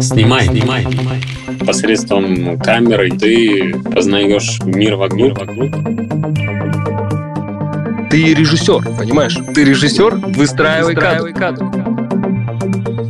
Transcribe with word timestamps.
Снимай, 0.00 0.46
снимай, 0.46 0.82
снимай. 0.82 1.20
Посредством 1.66 2.58
камеры 2.58 3.10
ты 3.10 3.74
познаешь 3.92 4.60
мир 4.64 4.96
вокруг. 4.96 5.38
вокруг. 5.38 5.70
Ты 8.10 8.34
режиссер, 8.34 8.96
понимаешь? 8.98 9.36
Ты 9.54 9.64
режиссер, 9.64 10.16
выстраивай, 10.36 10.94
выстраивай 10.94 11.32
кадр. 11.32 11.64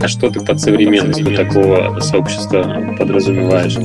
А 0.02 0.08
что 0.08 0.30
ты 0.30 0.40
под 0.40 0.60
современностью 0.60 1.34
такого 1.34 1.98
сообщества 2.00 2.94
подразумеваешь? 2.98 3.76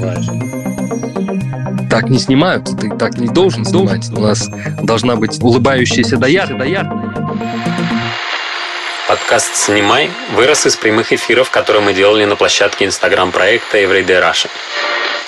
Так 1.89 2.10
не 2.10 2.20
снимают, 2.20 2.70
ты 2.80 2.89
так 2.89 3.18
не 3.18 3.28
должен 3.28 3.66
снимать. 3.66 4.10
У 4.12 4.21
нас 4.21 4.50
должна 4.84 5.16
быть 5.16 5.41
улыбающаяся 5.41 6.18
доярка. 6.18 6.66
Подкаст 9.30 9.55
«Снимай» 9.57 10.09
вырос 10.34 10.66
из 10.66 10.75
прямых 10.75 11.14
эфиров, 11.14 11.52
которые 11.52 11.84
мы 11.84 11.93
делали 11.93 12.25
на 12.25 12.36
площадке 12.36 12.86
инстаграм-проекта 12.86 13.78
Everyday 13.78 14.20
Russia. 14.20 14.47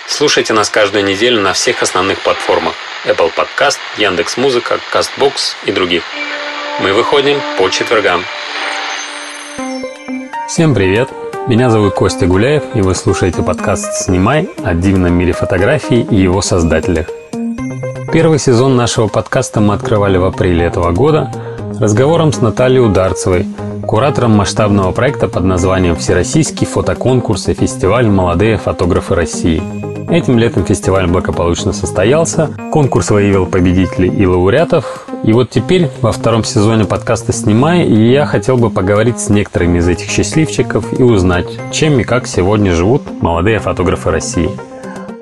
Слушайте 0.07 0.53
нас 0.53 0.71
каждую 0.71 1.03
неделю 1.03 1.39
на 1.39 1.53
всех 1.53 1.83
основных 1.83 2.19
платформах 2.21 2.73
Apple 3.05 3.31
Podcast, 3.31 3.77
Яндекс.Музыка, 3.99 4.79
Castbox 4.91 5.55
и 5.67 5.71
других. 5.71 6.01
Мы 6.79 6.93
выходим 6.93 7.39
по 7.59 7.69
четвергам. 7.69 8.23
Всем 10.47 10.73
привет! 10.73 11.09
Меня 11.47 11.70
зовут 11.70 11.93
Костя 11.93 12.25
Гуляев, 12.25 12.63
и 12.73 12.81
вы 12.81 12.95
слушаете 12.95 13.43
подкаст 13.43 13.93
«Снимай» 13.93 14.49
о 14.65 14.73
дивном 14.73 15.13
мире 15.13 15.33
фотографий 15.33 16.01
и 16.01 16.15
его 16.15 16.41
создателях. 16.41 17.05
Первый 18.11 18.39
сезон 18.39 18.75
нашего 18.75 19.07
подкаста 19.09 19.59
мы 19.59 19.75
открывали 19.75 20.17
в 20.17 20.25
апреле 20.25 20.65
этого 20.65 20.89
года 20.91 21.31
разговором 21.79 22.33
с 22.33 22.41
Натальей 22.41 22.79
Ударцевой, 22.79 23.45
куратором 23.91 24.31
масштабного 24.31 24.93
проекта 24.93 25.27
под 25.27 25.43
названием 25.43 25.97
«Всероссийский 25.97 26.65
фотоконкурс 26.65 27.49
и 27.49 27.53
фестиваль 27.53 28.07
«Молодые 28.07 28.57
фотографы 28.57 29.15
России». 29.15 29.61
Этим 30.09 30.39
летом 30.39 30.63
фестиваль 30.63 31.07
благополучно 31.07 31.73
состоялся, 31.73 32.51
конкурс 32.71 33.11
выявил 33.11 33.48
победителей 33.48 34.07
и 34.07 34.25
лауреатов, 34.25 35.07
и 35.25 35.33
вот 35.33 35.49
теперь 35.49 35.89
во 35.99 36.13
втором 36.13 36.45
сезоне 36.45 36.85
подкаста 36.85 37.33
«Снимай» 37.33 37.85
я 37.85 38.25
хотел 38.25 38.55
бы 38.55 38.70
поговорить 38.70 39.20
с 39.20 39.27
некоторыми 39.27 39.79
из 39.79 39.89
этих 39.89 40.09
счастливчиков 40.09 40.98
и 40.98 41.03
узнать, 41.03 41.48
чем 41.73 41.99
и 41.99 42.05
как 42.05 42.27
сегодня 42.27 42.73
живут 42.73 43.21
молодые 43.21 43.59
фотографы 43.59 44.09
России. 44.09 44.51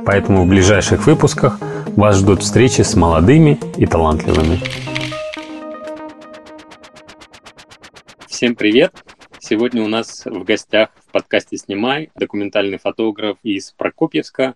Поэтому 0.06 0.44
в 0.44 0.48
ближайших 0.48 1.08
выпусках 1.08 1.58
вас 1.96 2.18
ждут 2.18 2.44
встречи 2.44 2.84
с 2.84 2.96
молодыми 2.96 3.60
и 3.78 3.88
талантливыми. 3.88 4.60
Всем 8.40 8.56
привет! 8.56 9.04
Сегодня 9.40 9.84
у 9.84 9.90
нас 9.90 10.26
в 10.26 10.46
гостях 10.46 10.92
в 11.06 11.12
подкасте 11.12 11.58
«Снимай» 11.58 12.10
документальный 12.16 12.78
фотограф 12.78 13.38
из 13.44 13.74
Прокопьевска 13.74 14.56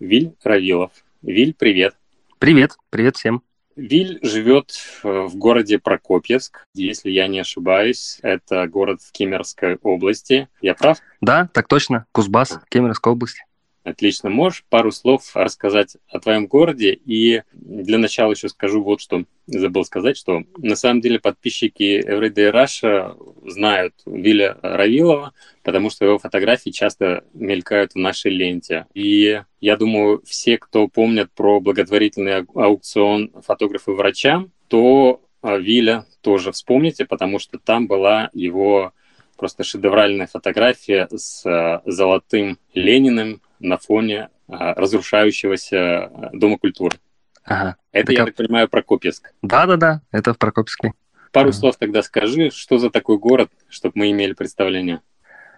Виль 0.00 0.32
Равилов. 0.42 0.92
Виль, 1.20 1.52
привет! 1.52 1.94
Привет, 2.38 2.78
привет 2.88 3.16
всем! 3.16 3.42
Виль 3.76 4.18
живет 4.22 4.72
в 5.02 5.36
городе 5.36 5.78
Прокопьевск, 5.78 6.64
если 6.72 7.10
я 7.10 7.28
не 7.28 7.40
ошибаюсь. 7.40 8.18
Это 8.22 8.66
город 8.66 9.02
в 9.02 9.12
Кемеровской 9.12 9.76
области. 9.76 10.48
Я 10.62 10.74
прав? 10.74 10.96
Да, 11.20 11.50
так 11.52 11.68
точно. 11.68 12.06
Кузбасс, 12.12 12.58
Кемеровская 12.70 13.12
область. 13.12 13.44
Отлично. 13.88 14.28
Можешь 14.28 14.64
пару 14.68 14.92
слов 14.92 15.30
рассказать 15.34 15.96
о 16.08 16.20
твоем 16.20 16.46
городе? 16.46 16.92
И 16.92 17.42
для 17.52 17.96
начала 17.96 18.32
еще 18.32 18.50
скажу 18.50 18.82
вот 18.82 19.00
что. 19.00 19.24
Забыл 19.46 19.82
сказать, 19.86 20.18
что 20.18 20.42
на 20.58 20.76
самом 20.76 21.00
деле 21.00 21.18
подписчики 21.18 22.04
Everyday 22.06 22.52
Russia 22.52 23.16
знают 23.48 23.94
Виля 24.04 24.58
Равилова, 24.60 25.32
потому 25.62 25.88
что 25.88 26.04
его 26.04 26.18
фотографии 26.18 26.68
часто 26.68 27.24
мелькают 27.32 27.92
в 27.92 27.96
нашей 27.96 28.30
ленте. 28.30 28.86
И 28.92 29.40
я 29.62 29.76
думаю, 29.78 30.22
все, 30.26 30.58
кто 30.58 30.86
помнят 30.86 31.30
про 31.32 31.58
благотворительный 31.58 32.44
аукцион 32.54 33.32
фотографы 33.42 33.92
врачам, 33.92 34.52
то 34.68 35.22
а, 35.40 35.56
Виля 35.56 36.04
тоже 36.20 36.52
вспомните, 36.52 37.06
потому 37.06 37.38
что 37.38 37.58
там 37.58 37.86
была 37.86 38.28
его 38.34 38.92
просто 39.38 39.64
шедевральная 39.64 40.26
фотография 40.26 41.08
с 41.10 41.46
а, 41.46 41.80
золотым 41.86 42.58
Лениным 42.74 43.40
на 43.60 43.78
фоне 43.78 44.28
а, 44.48 44.74
разрушающегося 44.74 46.04
а, 46.04 46.30
Дома 46.32 46.58
культуры. 46.58 46.96
Ага. 47.44 47.76
Это, 47.92 48.06
так, 48.08 48.16
я 48.16 48.24
так 48.26 48.34
понимаю, 48.34 48.68
Прокопьевск. 48.68 49.32
Да-да-да, 49.42 50.02
это 50.12 50.34
в 50.34 50.38
Прокопьевске. 50.38 50.92
Пару 51.32 51.50
ага. 51.50 51.58
слов 51.58 51.76
тогда 51.76 52.02
скажи, 52.02 52.50
что 52.50 52.78
за 52.78 52.90
такой 52.90 53.18
город, 53.18 53.50
чтобы 53.68 53.92
мы 53.96 54.10
имели 54.10 54.32
представление. 54.32 55.00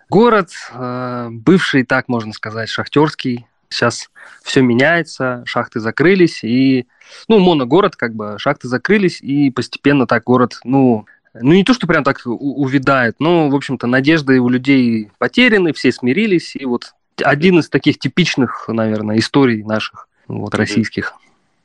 Город, 0.08 0.50
э, 0.72 1.28
бывший, 1.30 1.84
так 1.84 2.08
можно 2.08 2.32
сказать, 2.32 2.68
шахтерский. 2.68 3.46
Сейчас 3.68 4.10
все 4.42 4.62
меняется, 4.62 5.44
шахты 5.46 5.78
закрылись, 5.78 6.42
и, 6.42 6.88
ну, 7.28 7.38
моногород, 7.38 7.94
как 7.94 8.14
бы, 8.14 8.36
шахты 8.38 8.66
закрылись, 8.66 9.20
и 9.20 9.52
постепенно 9.52 10.08
так 10.08 10.24
город, 10.24 10.58
ну, 10.64 11.06
ну, 11.32 11.52
не 11.52 11.62
то, 11.62 11.74
что 11.74 11.86
прям 11.86 12.02
так 12.02 12.20
увядает, 12.24 13.16
но, 13.20 13.48
в 13.48 13.54
общем-то, 13.54 13.86
надежды 13.86 14.40
у 14.40 14.48
людей 14.48 15.12
потеряны, 15.18 15.72
все 15.72 15.92
смирились, 15.92 16.56
и 16.56 16.64
вот 16.64 16.94
один 17.22 17.58
из 17.58 17.68
таких 17.68 17.98
типичных, 17.98 18.68
наверное, 18.68 19.18
историй 19.18 19.62
наших, 19.62 20.08
вот, 20.28 20.54
российских. 20.54 21.14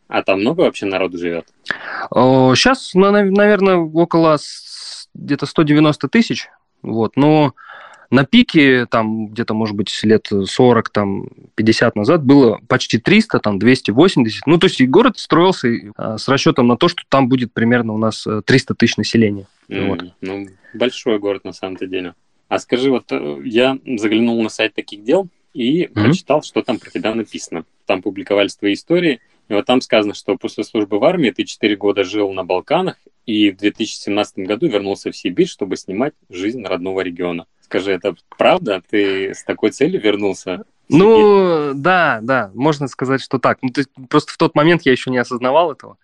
А 0.08 0.22
там 0.24 0.42
много 0.42 0.62
вообще 0.62 0.86
народу 0.86 1.18
живет? 1.18 1.48
Сейчас, 2.12 2.94
наверное, 2.94 3.78
около 3.78 4.38
где-то 5.14 5.46
190 5.46 6.08
тысяч, 6.10 6.50
вот, 6.82 7.16
но 7.16 7.54
на 8.12 8.26
пике, 8.26 8.86
там, 8.86 9.28
где-то, 9.28 9.54
может 9.54 9.76
быть, 9.76 10.00
лет 10.04 10.28
40, 10.30 10.90
там, 10.90 11.28
50 11.56 11.96
назад 11.96 12.24
было 12.24 12.60
почти 12.68 12.98
300, 12.98 13.40
там, 13.40 13.60
280. 13.60 14.46
Ну, 14.46 14.58
то 14.58 14.68
есть 14.68 14.80
и 14.80 14.88
город 14.88 15.18
строился 15.18 15.70
а, 15.98 16.18
с 16.18 16.28
расчетом 16.28 16.68
на 16.68 16.78
то, 16.78 16.88
что 16.88 17.04
там 17.10 17.28
будет 17.28 17.54
примерно 17.54 17.94
у 17.94 17.98
нас 17.98 18.28
300 18.46 18.74
э, 18.74 18.76
тысяч 18.78 18.98
населения. 18.98 19.48
Mm, 19.70 19.88
вот. 19.88 20.04
Ну, 20.22 20.48
большой 20.74 21.20
город 21.20 21.44
на 21.46 21.54
самом-то 21.54 21.88
деле. 21.88 22.14
А 22.48 22.60
скажи, 22.60 22.92
вот 22.92 23.12
э, 23.12 23.42
я 23.44 23.78
заглянул 23.98 24.42
на 24.42 24.50
сайт 24.50 24.74
таких 24.76 25.04
дел, 25.04 25.28
и 25.56 25.86
mm-hmm. 25.86 25.94
прочитал, 25.94 26.44
что 26.44 26.62
там 26.62 26.80
про 26.80 26.92
тебя 26.92 27.16
написано. 27.16 27.64
Там 27.86 28.02
публиковались 28.02 28.58
твои 28.58 28.74
истории, 28.74 29.22
и 29.48 29.54
вот 29.54 29.66
там 29.66 29.80
сказано, 29.80 30.14
что 30.14 30.36
после 30.36 30.66
службы 30.66 31.00
в 31.00 31.04
армии 31.06 31.32
ты 31.32 31.46
4 31.46 31.76
года 31.78 32.04
жил 32.04 32.34
на 32.34 32.44
Балканах 32.44 32.98
и 33.26 33.52
в 33.52 33.58
2017 33.58 34.40
году 34.40 34.68
вернулся 34.68 35.12
в 35.12 35.18
Сибирь, 35.18 35.48
чтобы 35.48 35.78
снимать 35.78 36.14
жизнь 36.30 36.64
родного 36.64 37.02
региона. 37.02 37.46
Скажи, 37.62 37.92
это 37.92 38.16
правда? 38.38 38.84
Ты 38.90 39.34
с 39.34 39.44
такой 39.44 39.72
целью 39.72 40.02
вернулся? 40.02 40.66
Ну, 40.90 41.72
да, 41.74 42.20
да, 42.22 42.52
можно 42.54 42.88
сказать, 42.88 43.22
что 43.22 43.40
так. 43.40 43.60
Ну, 43.62 43.70
то 43.70 43.80
есть, 43.80 43.90
просто 44.10 44.34
в 44.34 44.38
тот 44.38 44.56
момент 44.56 44.82
я 44.84 44.92
еще 44.92 45.10
не 45.10 45.18
осознавал 45.18 45.72
этого. 45.72 45.98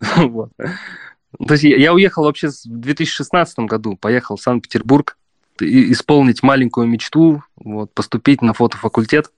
вот. 0.16 0.50
То 0.58 1.54
есть 1.54 1.64
я 1.64 1.94
уехал 1.94 2.24
вообще 2.24 2.48
в 2.48 2.66
2016 2.66 3.58
году, 3.60 3.96
поехал 3.96 4.36
в 4.36 4.42
Санкт-Петербург, 4.42 5.16
исполнить 5.60 6.42
маленькую 6.42 6.86
мечту, 6.86 7.42
вот, 7.56 7.92
поступить 7.92 8.42
на 8.42 8.52
фотофакультет. 8.52 9.30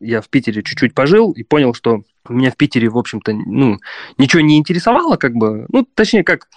Я 0.00 0.20
в 0.20 0.28
Питере 0.28 0.62
чуть-чуть 0.62 0.94
пожил 0.94 1.32
и 1.32 1.42
понял, 1.42 1.74
что 1.74 2.02
меня 2.28 2.50
в 2.50 2.56
Питере, 2.56 2.88
в 2.88 2.98
общем-то, 2.98 3.32
ну, 3.32 3.78
ничего 4.18 4.40
не 4.40 4.56
интересовало, 4.58 5.16
как 5.16 5.34
бы, 5.34 5.66
ну, 5.68 5.86
точнее, 5.94 6.24
как, 6.24 6.48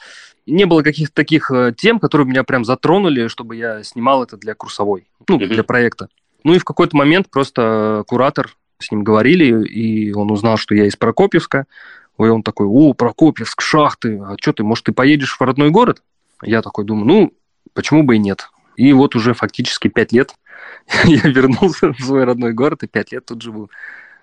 не 0.45 0.65
было 0.65 0.81
каких-то 0.81 1.13
таких 1.13 1.51
э, 1.51 1.73
тем, 1.75 1.99
которые 1.99 2.27
меня 2.27 2.43
прям 2.43 2.65
затронули, 2.65 3.27
чтобы 3.27 3.55
я 3.55 3.83
снимал 3.83 4.23
это 4.23 4.37
для 4.37 4.55
курсовой, 4.55 5.07
ну, 5.27 5.39
mm-hmm. 5.39 5.47
для 5.47 5.63
проекта. 5.63 6.09
Ну 6.43 6.53
и 6.53 6.59
в 6.59 6.65
какой-то 6.65 6.95
момент 6.97 7.29
просто 7.29 8.03
куратор, 8.07 8.55
с 8.79 8.91
ним 8.91 9.03
говорили, 9.03 9.65
и 9.65 10.11
он 10.13 10.31
узнал, 10.31 10.57
что 10.57 10.75
я 10.75 10.85
из 10.85 10.95
Прокопьевска, 10.95 11.65
и 12.19 12.23
он 12.23 12.43
такой, 12.43 12.67
о, 12.67 12.93
Прокопьевск, 12.93 13.61
шахты, 13.61 14.19
а 14.19 14.35
что 14.39 14.53
ты, 14.53 14.63
может, 14.63 14.85
ты 14.85 14.91
поедешь 14.91 15.37
в 15.37 15.41
родной 15.41 15.69
город? 15.69 16.03
Я 16.41 16.61
такой 16.61 16.83
думаю, 16.85 17.05
ну, 17.05 17.33
почему 17.73 18.03
бы 18.03 18.17
и 18.17 18.19
нет. 18.19 18.49
И 18.75 18.93
вот 18.93 19.15
уже 19.15 19.33
фактически 19.33 19.87
пять 19.87 20.11
лет 20.11 20.33
я 21.05 21.21
вернулся 21.29 21.93
в 21.93 21.99
свой 21.99 22.23
родной 22.23 22.53
город 22.53 22.83
и 22.83 22.87
пять 22.87 23.11
лет 23.11 23.25
тут 23.25 23.41
живу. 23.41 23.69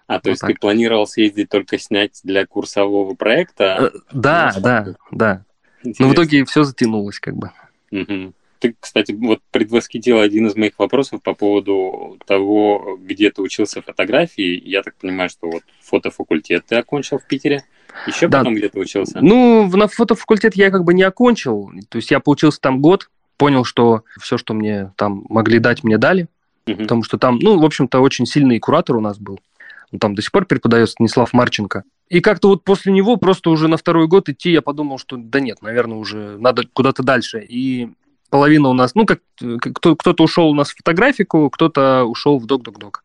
А 0.06 0.14
то 0.14 0.22
вот 0.24 0.30
есть 0.30 0.40
так. 0.40 0.50
ты 0.50 0.56
планировал 0.58 1.06
съездить 1.06 1.48
только 1.48 1.78
снять 1.78 2.20
для 2.24 2.44
курсового 2.44 3.14
проекта? 3.14 3.92
Э, 3.94 3.98
да, 4.12 4.52
ну, 4.56 4.60
да, 4.60 4.94
да. 5.12 5.44
Интересно. 5.82 6.06
Но 6.06 6.10
в 6.10 6.14
итоге 6.14 6.44
все 6.44 6.64
затянулось 6.64 7.20
как 7.20 7.36
бы. 7.36 7.52
Угу. 7.92 8.32
Ты, 8.58 8.76
кстати, 8.78 9.12
вот 9.12 9.40
предвосхитил 9.52 10.20
один 10.20 10.48
из 10.48 10.54
моих 10.54 10.78
вопросов 10.78 11.22
по 11.22 11.34
поводу 11.34 12.18
того, 12.26 12.98
где 13.00 13.30
ты 13.30 13.40
учился 13.40 13.80
фотографии. 13.80 14.60
Я 14.68 14.82
так 14.82 14.96
понимаю, 14.96 15.30
что 15.30 15.48
вот 15.48 15.62
фотофакультет 15.80 16.66
ты 16.66 16.74
окончил 16.74 17.18
в 17.18 17.26
Питере. 17.26 17.64
Еще 18.06 18.28
да. 18.28 18.38
потом 18.38 18.54
где-то 18.54 18.78
учился? 18.78 19.20
Ну, 19.22 19.66
на 19.74 19.88
фотофакультет 19.88 20.56
я 20.56 20.70
как 20.70 20.84
бы 20.84 20.92
не 20.92 21.02
окончил. 21.04 21.70
То 21.88 21.96
есть 21.96 22.10
я 22.10 22.20
получился 22.20 22.60
там 22.60 22.82
год, 22.82 23.08
понял, 23.40 23.64
что 23.64 24.04
все, 24.20 24.36
что 24.36 24.52
мне 24.52 24.92
там 24.96 25.24
могли 25.30 25.58
дать, 25.58 25.82
мне 25.82 25.96
дали. 25.96 26.28
Угу. 26.66 26.76
Потому 26.76 27.02
что 27.02 27.16
там, 27.16 27.38
ну, 27.38 27.58
в 27.58 27.64
общем-то, 27.64 27.98
очень 28.00 28.26
сильный 28.26 28.58
куратор 28.58 28.96
у 28.96 29.00
нас 29.00 29.18
был. 29.18 29.40
Он 29.92 29.98
там 29.98 30.14
до 30.14 30.20
сих 30.20 30.30
пор 30.30 30.44
преподает 30.44 30.90
Станислав 30.90 31.32
Марченко. 31.32 31.84
И 32.10 32.20
как-то 32.20 32.48
вот 32.48 32.64
после 32.64 32.92
него 32.92 33.16
просто 33.16 33.48
уже 33.48 33.66
на 33.66 33.78
второй 33.78 34.08
год 34.08 34.28
идти 34.28 34.52
я 34.52 34.60
подумал, 34.60 34.98
что 34.98 35.16
да 35.16 35.40
нет, 35.40 35.62
наверное, 35.62 35.96
уже 35.96 36.36
надо 36.38 36.64
куда-то 36.70 37.02
дальше. 37.02 37.40
И 37.40 37.88
половина 38.28 38.68
у 38.68 38.74
нас, 38.74 38.94
ну, 38.94 39.06
как 39.06 39.20
кто, 39.38 39.96
кто-то 39.96 40.22
ушел 40.22 40.50
у 40.50 40.54
нас 40.54 40.70
в 40.70 40.76
фотографику, 40.76 41.48
кто-то 41.48 42.04
ушел 42.04 42.38
в 42.38 42.44
док-док-док. 42.44 43.04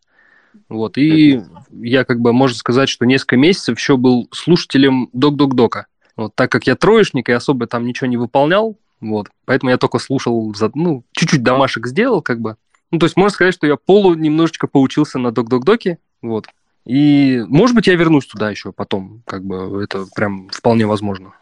Вот, 0.68 0.98
и 0.98 1.42
я, 1.72 2.04
как 2.04 2.20
бы, 2.20 2.34
можно 2.34 2.58
сказать, 2.58 2.90
что 2.90 3.06
несколько 3.06 3.38
месяцев 3.38 3.78
еще 3.78 3.96
был 3.96 4.28
слушателем 4.34 5.10
док-док-дока. 5.14 5.88
Вот, 6.18 6.36
так 6.36 6.52
как 6.52 6.68
я 6.68 6.76
троечник 6.76 7.30
и 7.30 7.34
особо 7.34 7.68
там 7.68 7.86
ничего 7.86 8.08
не 8.08 8.18
выполнял, 8.18 8.78
вот, 9.02 9.30
поэтому 9.46 9.72
я 9.72 9.78
только 9.78 10.00
слушал, 10.00 10.54
ну, 10.74 11.04
чуть-чуть 11.12 11.44
домашек 11.44 11.88
сделал, 11.88 12.22
как 12.22 12.40
бы. 12.40 12.58
Ну, 12.92 13.00
то 13.00 13.06
есть 13.06 13.18
можно 13.18 13.34
сказать, 13.34 13.54
что 13.54 13.68
я 13.68 13.76
полу 13.76 14.14
немножечко 14.14 14.68
поучился 14.68 15.20
на 15.20 15.32
док-док-доке, 15.32 16.00
вот. 16.22 16.48
И, 16.86 17.44
может 17.48 17.76
быть, 17.76 17.88
я 17.88 17.96
вернусь 17.96 18.28
туда 18.28 18.52
еще 18.52 18.72
потом, 18.72 19.24
как 19.26 19.44
бы, 19.44 19.84
это 19.84 20.06
прям 20.16 20.50
вполне 20.50 20.86
возможно. 20.86 21.34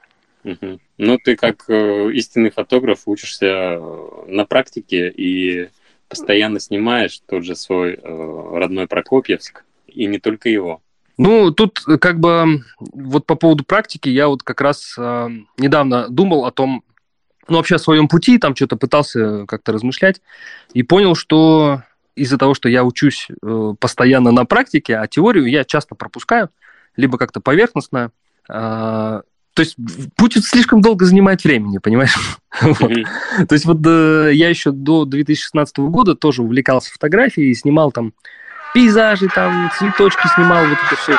Угу. 0.43 0.79
Ну, 0.97 1.17
ты 1.23 1.35
как 1.35 1.65
э, 1.69 2.11
истинный 2.13 2.49
фотограф 2.49 3.03
учишься 3.05 3.45
э, 3.45 4.25
на 4.27 4.45
практике 4.45 5.09
и 5.09 5.69
постоянно 6.09 6.59
снимаешь 6.59 7.21
тот 7.27 7.43
же 7.43 7.55
свой 7.55 7.93
э, 7.93 8.57
родной 8.57 8.87
Прокопьевск, 8.87 9.63
и 9.87 10.05
не 10.05 10.19
только 10.19 10.49
его. 10.49 10.81
Ну, 11.17 11.51
тут 11.51 11.81
э, 11.87 11.97
как 11.97 12.19
бы 12.19 12.63
вот 12.79 13.25
по 13.25 13.35
поводу 13.35 13.63
практики 13.63 14.09
я 14.09 14.27
вот 14.27 14.43
как 14.43 14.61
раз 14.61 14.95
э, 14.97 15.29
недавно 15.57 16.09
думал 16.09 16.45
о 16.45 16.51
том, 16.51 16.83
ну, 17.47 17.57
вообще 17.57 17.75
о 17.75 17.79
своем 17.79 18.07
пути, 18.07 18.37
там 18.37 18.55
что-то 18.55 18.75
пытался 18.77 19.45
как-то 19.45 19.73
размышлять, 19.73 20.21
и 20.73 20.83
понял, 20.83 21.15
что 21.15 21.83
из-за 22.15 22.37
того, 22.37 22.53
что 22.53 22.69
я 22.69 22.83
учусь 22.83 23.27
э, 23.29 23.73
постоянно 23.79 24.31
на 24.31 24.45
практике, 24.45 24.97
а 24.97 25.07
теорию 25.07 25.47
я 25.47 25.63
часто 25.63 25.95
пропускаю, 25.95 26.49
либо 26.95 27.17
как-то 27.17 27.41
поверхностно, 27.41 28.11
э, 28.49 29.21
то 29.53 29.61
есть 29.61 29.75
путь 30.15 30.43
слишком 30.43 30.81
долго 30.81 31.05
занимает 31.05 31.43
времени, 31.43 31.77
понимаешь? 31.77 32.15
То 32.59 33.53
есть 33.53 33.65
вот 33.65 33.85
э, 33.85 34.31
я 34.33 34.49
еще 34.49 34.71
до 34.71 35.05
2016 35.05 35.77
года 35.77 36.15
тоже 36.15 36.41
увлекался 36.41 36.91
фотографией 36.91 37.51
и 37.51 37.55
снимал 37.55 37.91
там 37.91 38.13
пейзажи, 38.73 39.27
там 39.27 39.71
цветочки 39.77 40.27
снимал, 40.35 40.65
вот 40.65 40.77
это 40.87 40.95
все. 40.95 41.17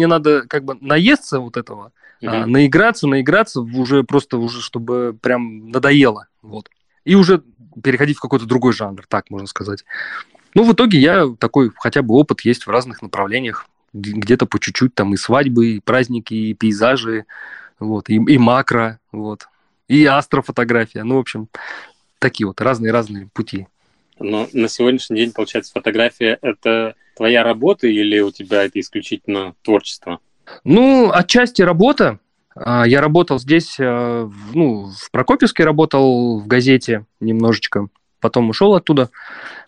Мне 0.00 0.06
надо 0.06 0.46
как 0.48 0.64
бы 0.64 0.78
наесться 0.80 1.40
вот 1.40 1.58
этого, 1.58 1.92
а, 2.22 2.46
наиграться, 2.46 3.06
наиграться 3.06 3.60
уже 3.60 4.02
просто 4.02 4.38
уже, 4.38 4.62
чтобы 4.62 5.14
прям 5.20 5.68
надоело, 5.68 6.26
вот. 6.40 6.70
И 7.04 7.14
уже 7.14 7.42
переходить 7.84 8.16
в 8.16 8.20
какой-то 8.22 8.46
другой 8.46 8.72
жанр, 8.72 9.04
так 9.06 9.28
можно 9.28 9.46
сказать. 9.46 9.84
Ну, 10.54 10.64
в 10.64 10.72
итоге 10.72 10.98
я 10.98 11.26
такой 11.38 11.70
хотя 11.76 12.00
бы 12.00 12.14
опыт 12.14 12.40
есть 12.46 12.66
в 12.66 12.70
разных 12.70 13.02
направлениях. 13.02 13.66
Где-то 13.92 14.46
по 14.46 14.58
чуть-чуть 14.58 14.94
там 14.94 15.12
и 15.12 15.18
свадьбы, 15.18 15.66
и 15.66 15.80
праздники, 15.80 16.32
и 16.32 16.54
пейзажи, 16.54 17.26
вот, 17.78 18.08
и, 18.08 18.14
и 18.14 18.38
макро, 18.38 19.00
вот, 19.12 19.48
и 19.86 20.06
астрофотография. 20.06 21.04
Ну, 21.04 21.16
в 21.16 21.20
общем, 21.20 21.48
такие 22.18 22.46
вот 22.46 22.58
разные-разные 22.62 23.28
пути. 23.34 23.66
Но 24.18 24.48
на 24.54 24.68
сегодняшний 24.68 25.18
день, 25.18 25.32
получается, 25.32 25.72
фотография– 25.72 26.38
это 26.40 26.94
твоя 27.20 27.44
работа 27.44 27.86
или 27.86 28.18
у 28.20 28.30
тебя 28.30 28.64
это 28.64 28.80
исключительно 28.80 29.54
творчество? 29.60 30.20
Ну, 30.64 31.10
отчасти 31.12 31.60
работа, 31.60 32.18
а, 32.56 32.86
я 32.86 33.02
работал 33.02 33.38
здесь, 33.38 33.76
э, 33.78 34.30
ну, 34.54 34.86
в 34.86 35.10
Прокопьевске 35.10 35.64
работал 35.64 36.40
в 36.40 36.46
газете 36.46 37.04
немножечко, 37.20 37.88
потом 38.20 38.48
ушел 38.48 38.74
оттуда. 38.74 39.10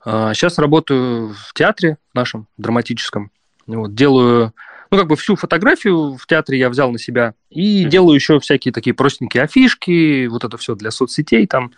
Сейчас 0.03 0.59
а, 0.59 0.63
работаю 0.63 1.35
в 1.35 1.53
театре 1.53 1.99
нашем 2.15 2.47
драматическом. 2.57 3.31
Вот, 3.67 3.95
делаю, 3.95 4.55
ну, 4.91 4.97
как 4.97 5.09
бы 5.09 5.17
всю 5.17 5.37
фотографию 5.37 6.17
в 6.17 6.27
театре 6.27 6.59
я 6.59 6.71
взял 6.71 6.91
на 6.91 6.99
себя 6.99 7.35
и 7.51 7.85
mm-hmm. 7.85 7.89
делаю 7.91 8.15
еще 8.15 8.41
всякие 8.41 8.73
такие 8.73 8.95
простенькие 8.95 9.43
афишки, 9.43 10.27
вот 10.27 10.43
это 10.43 10.57
все 10.57 10.75
для 10.75 10.91
соцсетей, 10.91 11.47
там, 11.47 11.73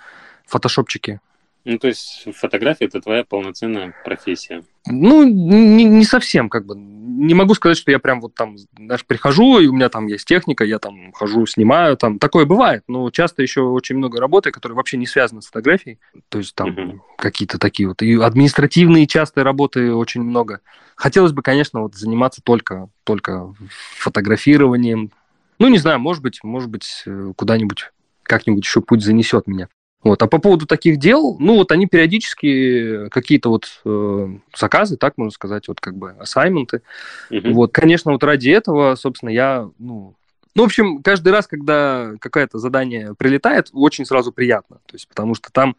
фотошопчики. 0.47 1.19
Ну, 1.65 1.79
то 1.81 1.88
есть 1.88 2.29
фотография– 2.32 2.85
это 2.87 3.00
твоя 3.00 3.25
полноценная 3.25 3.93
профессия? 4.05 4.62
Ну, 4.87 5.25
не, 5.25 5.85
не 5.85 6.05
совсем, 6.05 6.49
как 6.49 6.67
бы. 6.67 6.75
Не 6.77 7.33
могу 7.33 7.55
сказать, 7.55 7.79
что 7.79 7.91
я 7.91 7.99
прям 7.99 8.21
вот 8.21 8.35
там, 8.35 8.57
знаешь, 8.77 9.07
прихожу, 9.07 9.59
и 9.61 9.67
у 9.67 9.73
меня 9.73 9.89
там 9.89 10.07
есть 10.09 10.27
техника, 10.27 10.65
я 10.65 10.79
там 10.79 11.13
хожу, 11.13 11.47
снимаю, 11.47 11.97
там 11.97 12.19
такое 12.19 12.45
бывает, 12.45 12.83
но 12.87 13.09
часто 13.11 13.41
еще 13.41 13.63
очень 13.63 13.97
много 13.97 14.21
работы, 14.21 14.51
которые 14.51 14.77
вообще 14.77 14.97
не 14.97 15.07
связаны 15.07 15.41
с 15.41 15.47
фотографией, 15.47 15.99
то 16.29 16.39
есть 16.39 16.55
там 16.55 16.69
uh-huh. 16.69 17.01
какие-то 17.17 17.59
такие 17.59 17.89
вот, 17.89 18.03
и 18.03 18.15
административные 18.15 19.07
частые 19.07 19.45
работы 19.45 19.95
очень 19.95 20.23
много. 20.23 20.61
Хотелось 20.97 21.33
бы, 21.33 21.43
конечно, 21.43 21.83
вот 21.83 21.95
заниматься 21.95 22.43
только, 22.43 22.89
только 23.05 23.55
фотографированием, 23.97 25.11
ну, 25.59 25.69
не 25.69 25.79
знаю, 25.79 26.01
может 26.01 26.23
быть, 26.23 26.41
может 26.43 26.69
быть, 26.69 27.05
э, 27.07 27.33
куда-нибудь 27.37 27.91
как-нибудь 28.23 28.65
еще 28.65 28.81
путь 28.81 29.05
занесет 29.05 29.47
меня. 29.47 29.69
Вот. 30.05 30.23
А 30.23 30.27
по 30.27 30.39
поводу 30.39 30.67
таких 30.67 30.99
дел, 30.99 31.37
ну 31.41 31.56
вот 31.56 31.73
они 31.73 31.87
периодически 31.87 33.09
какие-то 33.09 33.49
вот 33.49 33.81
э, 33.87 34.29
заказы, 34.55 34.99
так 34.99 35.17
можно 35.17 35.33
сказать, 35.33 35.67
вот 35.67 35.81
как 35.81 35.97
бы 35.97 36.11
ассайменты. 36.21 36.83
Mm-hmm. 37.31 37.53
Вот, 37.53 37.73
конечно, 37.73 38.12
вот 38.12 38.23
ради 38.23 38.51
этого, 38.51 38.97
собственно, 38.97 39.31
я, 39.31 39.71
ну, 39.79 40.15
ну, 40.55 40.62
в 40.62 40.67
общем, 40.67 41.03
каждый 41.03 41.33
раз, 41.33 41.47
когда 41.47 42.12
какое-то 42.21 42.59
задание 42.59 43.15
прилетает, 43.17 43.71
очень 43.73 44.05
сразу 44.05 44.31
приятно, 44.31 44.77
то 44.87 44.95
есть 44.95 45.09
потому 45.09 45.35
что 45.35 45.51
там 45.51 45.75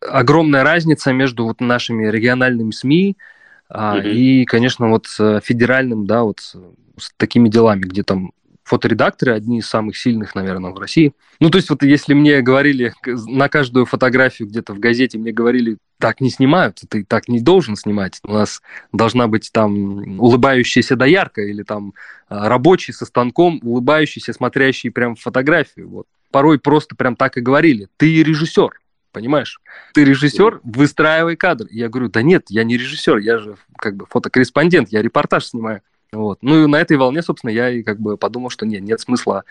огромная 0.00 0.64
разница 0.64 1.12
между 1.12 1.44
вот 1.44 1.60
нашими 1.60 2.08
региональными 2.08 2.70
СМИ 2.70 3.18
mm-hmm. 3.70 4.10
и, 4.10 4.44
конечно, 4.46 4.88
вот 4.88 5.06
федеральным, 5.44 6.06
да, 6.06 6.22
вот 6.22 6.40
с 6.40 7.12
такими 7.18 7.50
делами, 7.50 7.82
где 7.82 8.02
там 8.02 8.32
фоторедакторы, 8.64 9.32
одни 9.32 9.58
из 9.58 9.66
самых 9.66 9.96
сильных, 9.96 10.34
наверное, 10.34 10.70
в 10.70 10.78
России. 10.78 11.12
Ну, 11.40 11.50
то 11.50 11.58
есть 11.58 11.68
вот 11.70 11.82
если 11.82 12.14
мне 12.14 12.40
говорили 12.42 12.94
на 13.04 13.48
каждую 13.48 13.86
фотографию 13.86 14.48
где-то 14.48 14.72
в 14.74 14.78
газете, 14.78 15.18
мне 15.18 15.32
говорили, 15.32 15.78
так 15.98 16.20
не 16.20 16.30
снимают, 16.30 16.80
ты 16.88 17.04
так 17.04 17.28
не 17.28 17.40
должен 17.40 17.76
снимать. 17.76 18.20
У 18.24 18.32
нас 18.32 18.62
должна 18.92 19.26
быть 19.26 19.50
там 19.52 20.18
улыбающаяся 20.20 20.96
доярка 20.96 21.42
или 21.42 21.62
там 21.62 21.94
а, 22.28 22.48
рабочий 22.48 22.92
со 22.92 23.04
станком, 23.04 23.60
улыбающийся, 23.62 24.32
смотрящий 24.32 24.90
прям 24.90 25.16
в 25.16 25.20
фотографию. 25.20 25.88
Вот. 25.88 26.06
Порой 26.30 26.58
просто 26.58 26.94
прям 26.96 27.16
так 27.16 27.36
и 27.36 27.40
говорили. 27.40 27.88
Ты 27.96 28.22
режиссер, 28.22 28.70
понимаешь? 29.12 29.60
Ты 29.92 30.04
режиссер, 30.04 30.60
выстраивай 30.62 31.36
кадр. 31.36 31.66
Я 31.70 31.88
говорю, 31.88 32.08
да 32.08 32.22
нет, 32.22 32.46
я 32.48 32.64
не 32.64 32.76
режиссер, 32.76 33.18
я 33.18 33.38
же 33.38 33.56
как 33.76 33.96
бы 33.96 34.06
фотокорреспондент, 34.08 34.88
я 34.90 35.02
репортаж 35.02 35.46
снимаю. 35.46 35.82
Вот. 36.12 36.38
Ну 36.42 36.64
и 36.64 36.66
на 36.66 36.76
этой 36.76 36.96
волне, 36.98 37.22
собственно, 37.22 37.50
я 37.50 37.70
и 37.70 37.82
как 37.82 37.98
бы 37.98 38.16
подумал, 38.16 38.50
что 38.50 38.66
нет, 38.66 38.82
нет 38.82 39.00
смысла 39.00 39.44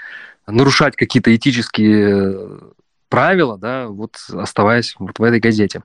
нарушать 0.45 0.95
какие-то 0.95 1.35
этические 1.35 2.59
правила, 3.09 3.57
да, 3.57 3.87
вот 3.87 4.15
оставаясь 4.31 4.95
вот 4.97 5.19
в 5.19 5.23
этой 5.23 5.39
газете. 5.39 5.83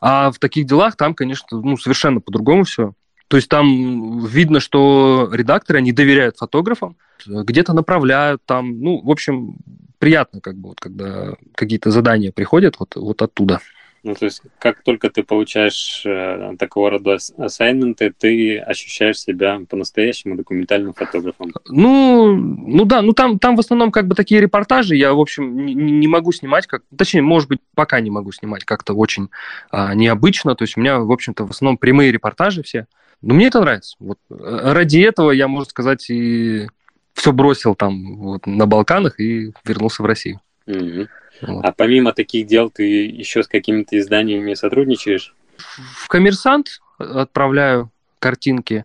А 0.00 0.30
в 0.30 0.38
таких 0.38 0.66
делах 0.66 0.96
там, 0.96 1.14
конечно, 1.14 1.46
ну, 1.50 1.76
совершенно 1.76 2.20
по-другому 2.20 2.64
все. 2.64 2.92
То 3.28 3.36
есть 3.36 3.48
там 3.48 4.24
видно, 4.24 4.60
что 4.60 5.28
редакторы, 5.32 5.78
они 5.78 5.92
доверяют 5.92 6.36
фотографам, 6.36 6.96
где-то 7.26 7.72
направляют 7.72 8.42
там, 8.44 8.78
ну, 8.80 9.00
в 9.02 9.10
общем, 9.10 9.56
приятно, 9.98 10.40
как 10.40 10.56
бы, 10.56 10.70
вот, 10.70 10.80
когда 10.80 11.34
какие-то 11.54 11.90
задания 11.90 12.30
приходят 12.30 12.76
вот, 12.78 12.94
вот 12.94 13.22
оттуда. 13.22 13.60
Ну, 14.06 14.14
то 14.14 14.26
есть, 14.26 14.40
как 14.60 14.84
только 14.84 15.10
ты 15.10 15.24
получаешь 15.24 16.02
э, 16.04 16.54
такого 16.60 16.90
рода 16.90 17.18
ассайнменты, 17.38 18.14
ты 18.16 18.56
ощущаешь 18.58 19.18
себя 19.18 19.60
по-настоящему 19.68 20.36
документальным 20.36 20.94
фотографом. 20.94 21.52
Ну, 21.66 22.32
ну 22.36 22.84
да, 22.84 23.02
ну 23.02 23.14
там, 23.14 23.40
там 23.40 23.56
в 23.56 23.60
основном 23.60 23.90
как 23.90 24.06
бы 24.06 24.14
такие 24.14 24.40
репортажи, 24.40 24.94
я, 24.94 25.12
в 25.12 25.18
общем, 25.18 25.66
не, 25.66 25.74
не 25.74 26.06
могу 26.06 26.30
снимать, 26.30 26.68
как, 26.68 26.82
точнее, 26.96 27.22
может 27.22 27.48
быть, 27.48 27.58
пока 27.74 27.98
не 27.98 28.10
могу 28.10 28.30
снимать 28.30 28.64
как-то 28.64 28.94
очень 28.94 29.28
а, 29.72 29.92
необычно, 29.92 30.54
то 30.54 30.62
есть 30.62 30.76
у 30.76 30.80
меня, 30.80 31.00
в 31.00 31.10
общем-то, 31.10 31.44
в 31.44 31.50
основном 31.50 31.76
прямые 31.76 32.12
репортажи 32.12 32.62
все. 32.62 32.86
Но 33.22 33.34
мне 33.34 33.48
это 33.48 33.60
нравится. 33.60 33.96
Вот 33.98 34.18
э, 34.30 34.72
ради 34.72 35.00
этого 35.00 35.32
я, 35.32 35.48
можно 35.48 35.68
сказать, 35.68 36.08
и 36.10 36.68
все 37.12 37.32
бросил 37.32 37.74
там 37.74 38.18
вот, 38.18 38.46
на 38.46 38.66
Балканах 38.66 39.18
и 39.18 39.52
вернулся 39.64 40.04
в 40.04 40.06
Россию. 40.06 40.40
Mm-hmm. 40.66 41.08
Вот. 41.42 41.64
А 41.64 41.72
помимо 41.72 42.12
таких 42.12 42.46
дел 42.46 42.70
ты 42.70 43.06
еще 43.06 43.42
с 43.42 43.48
какими-то 43.48 43.98
изданиями 43.98 44.54
сотрудничаешь? 44.54 45.34
В 45.76 46.08
коммерсант 46.08 46.80
отправляю 46.98 47.90
картинки. 48.18 48.84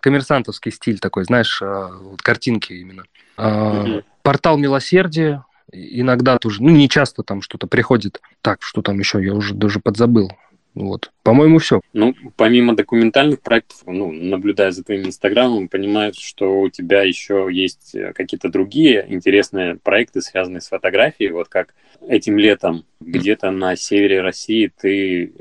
Коммерсантовский 0.00 0.72
стиль 0.72 0.98
такой, 0.98 1.24
знаешь, 1.24 1.60
вот 1.60 2.22
картинки 2.22 2.72
именно. 2.72 3.04
Угу. 3.36 4.02
Портал 4.22 4.58
милосердия. 4.58 5.44
Иногда 5.70 6.38
тоже, 6.38 6.62
ну, 6.62 6.70
не 6.70 6.88
часто 6.88 7.22
там 7.22 7.40
что-то 7.40 7.66
приходит. 7.66 8.20
Так, 8.40 8.62
что 8.62 8.82
там 8.82 8.98
еще, 8.98 9.22
я 9.24 9.32
уже 9.32 9.54
даже 9.54 9.80
подзабыл. 9.80 10.32
Вот. 10.74 11.10
По-моему, 11.22 11.58
все. 11.58 11.80
Ну, 11.92 12.14
помимо 12.36 12.74
документальных 12.74 13.40
проектов, 13.40 13.78
ну, 13.86 14.10
наблюдая 14.10 14.72
за 14.72 14.82
твоим 14.82 15.06
инстаграмом, 15.06 15.68
понимаю, 15.68 16.12
что 16.16 16.60
у 16.60 16.68
тебя 16.68 17.02
еще 17.02 17.48
есть 17.50 17.94
э, 17.94 18.12
какие-то 18.12 18.48
другие 18.48 19.06
интересные 19.08 19.76
проекты, 19.76 20.20
связанные 20.20 20.60
с 20.60 20.68
фотографией. 20.68 21.30
Вот 21.30 21.48
как 21.48 21.74
этим 22.08 22.38
летом 22.38 22.84
где-то 23.00 23.50
на 23.50 23.76
севере 23.76 24.20
России 24.20 24.72
ты 24.80 25.32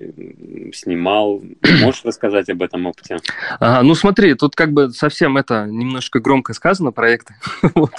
снимал. 0.73 1.41
Можешь 1.81 2.05
рассказать 2.05 2.49
об 2.49 2.61
этом 2.61 2.85
опыте? 2.85 3.17
Ага, 3.59 3.83
ну 3.83 3.95
смотри, 3.95 4.33
тут 4.35 4.55
как 4.55 4.71
бы 4.73 4.91
совсем 4.91 5.37
это 5.37 5.65
немножко 5.65 6.19
громко 6.19 6.53
сказано, 6.53 6.91
проекты. 6.91 7.35
вот. 7.75 7.93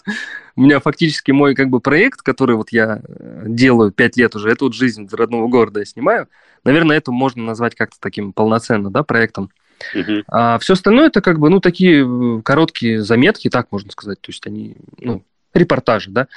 У 0.54 0.62
меня 0.62 0.80
фактически 0.80 1.30
мой 1.30 1.54
как 1.54 1.68
бы 1.68 1.80
проект, 1.80 2.22
который 2.22 2.56
вот 2.56 2.70
я 2.70 3.00
э, 3.02 3.44
делаю 3.46 3.90
пять 3.90 4.16
лет 4.16 4.34
уже, 4.34 4.50
это 4.50 4.64
вот 4.64 4.74
жизнь 4.74 5.08
родного 5.10 5.48
города 5.48 5.80
я 5.80 5.86
снимаю. 5.86 6.28
Наверное, 6.64 6.96
это 6.96 7.10
можно 7.10 7.42
назвать 7.42 7.71
как-то 7.74 7.96
таким 8.00 8.32
полноценным, 8.32 8.92
да, 8.92 9.02
проектом. 9.02 9.50
Uh-huh. 9.94 10.22
А 10.28 10.58
все 10.58 10.74
остальное 10.74 11.08
это 11.08 11.20
как 11.20 11.38
бы, 11.38 11.50
ну, 11.50 11.60
такие 11.60 12.06
э, 12.06 12.42
короткие 12.42 13.02
заметки, 13.02 13.50
так 13.50 13.72
можно 13.72 13.90
сказать. 13.90 14.20
То 14.20 14.30
есть 14.30 14.46
они, 14.46 14.76
ну, 14.98 15.22
репортажи, 15.54 16.10
да. 16.10 16.28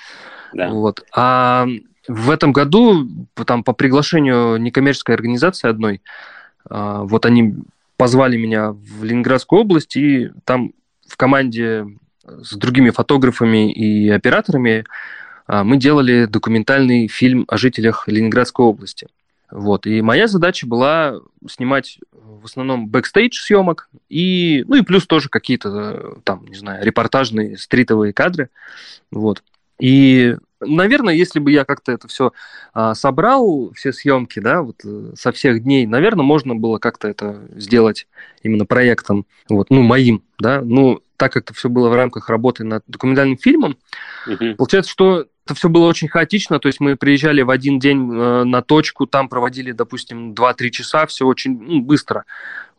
Да. 0.53 0.69
Вот. 0.69 1.05
А 1.15 1.67
в 2.07 2.29
этом 2.29 2.53
году 2.53 3.07
там 3.45 3.63
по 3.63 3.73
приглашению 3.73 4.57
некоммерческой 4.57 5.15
организации 5.15 5.69
одной, 5.69 6.01
а, 6.69 7.03
вот 7.03 7.25
они 7.25 7.55
позвали 7.97 8.37
меня 8.37 8.71
в 8.71 9.03
Ленинградскую 9.03 9.61
область, 9.61 9.95
и 9.95 10.31
там 10.43 10.71
в 11.07 11.17
команде 11.17 11.85
с 12.23 12.55
другими 12.55 12.89
фотографами 12.89 13.71
и 13.71 14.09
операторами 14.09 14.85
а, 15.47 15.63
мы 15.63 15.77
делали 15.77 16.25
документальный 16.25 17.07
фильм 17.07 17.45
о 17.47 17.57
жителях 17.57 18.07
Ленинградской 18.07 18.65
области. 18.65 19.07
Вот. 19.51 19.85
И 19.85 20.01
моя 20.01 20.27
задача 20.27 20.67
была 20.67 21.19
снимать 21.47 21.99
в 22.11 22.45
основном 22.45 22.87
бэкстейдж 22.87 23.39
съемок 23.39 23.89
и, 24.09 24.63
ну 24.67 24.75
и 24.75 24.81
плюс 24.81 25.05
тоже 25.05 25.29
какие-то 25.29 26.17
там, 26.23 26.45
не 26.47 26.55
знаю, 26.55 26.83
репортажные 26.85 27.57
стритовые 27.57 28.13
кадры. 28.13 28.49
Вот. 29.11 29.43
И, 29.79 30.37
наверное, 30.61 31.13
если 31.13 31.39
бы 31.39 31.51
я 31.51 31.65
как-то 31.65 31.91
это 31.91 32.07
все 32.07 32.31
а, 32.73 32.95
собрал, 32.95 33.71
все 33.75 33.91
съемки, 33.91 34.39
да, 34.39 34.61
вот 34.61 34.77
э, 34.85 35.11
со 35.15 35.31
всех 35.31 35.63
дней, 35.63 35.85
наверное, 35.85 36.23
можно 36.23 36.55
было 36.55 36.77
как-то 36.77 37.07
это 37.09 37.41
сделать 37.55 38.07
именно 38.41 38.65
проектом, 38.65 39.25
вот, 39.49 39.69
ну, 39.69 39.81
моим, 39.81 40.23
да, 40.39 40.61
ну, 40.61 41.01
так 41.17 41.33
как 41.33 41.43
это 41.43 41.53
все 41.53 41.69
было 41.69 41.89
в 41.89 41.95
рамках 41.95 42.29
работы 42.29 42.63
над 42.63 42.83
документальным 42.87 43.37
фильмом, 43.37 43.77
угу. 44.27 44.55
получается, 44.55 44.91
что 44.91 45.25
это 45.45 45.53
все 45.53 45.69
было 45.69 45.87
очень 45.87 46.07
хаотично, 46.07 46.59
то 46.59 46.67
есть 46.67 46.79
мы 46.79 46.95
приезжали 46.95 47.43
в 47.43 47.51
один 47.51 47.77
день 47.77 48.11
э, 48.11 48.43
на 48.43 48.63
точку, 48.63 49.05
там 49.05 49.29
проводили, 49.29 49.71
допустим, 49.71 50.33
2-3 50.33 50.69
часа, 50.71 51.05
все 51.05 51.25
очень 51.25 51.59
ну, 51.59 51.81
быстро. 51.81 52.25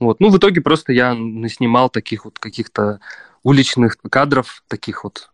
Вот. 0.01 0.19
Ну, 0.19 0.31
в 0.31 0.39
итоге 0.39 0.61
просто 0.61 0.93
я 0.93 1.15
наснимал 1.15 1.91
таких 1.91 2.25
вот 2.25 2.41
каких-то 2.41 3.01
уличных 3.45 3.97
кадров, 4.11 4.65
таких 4.67 5.05
вот, 5.05 5.31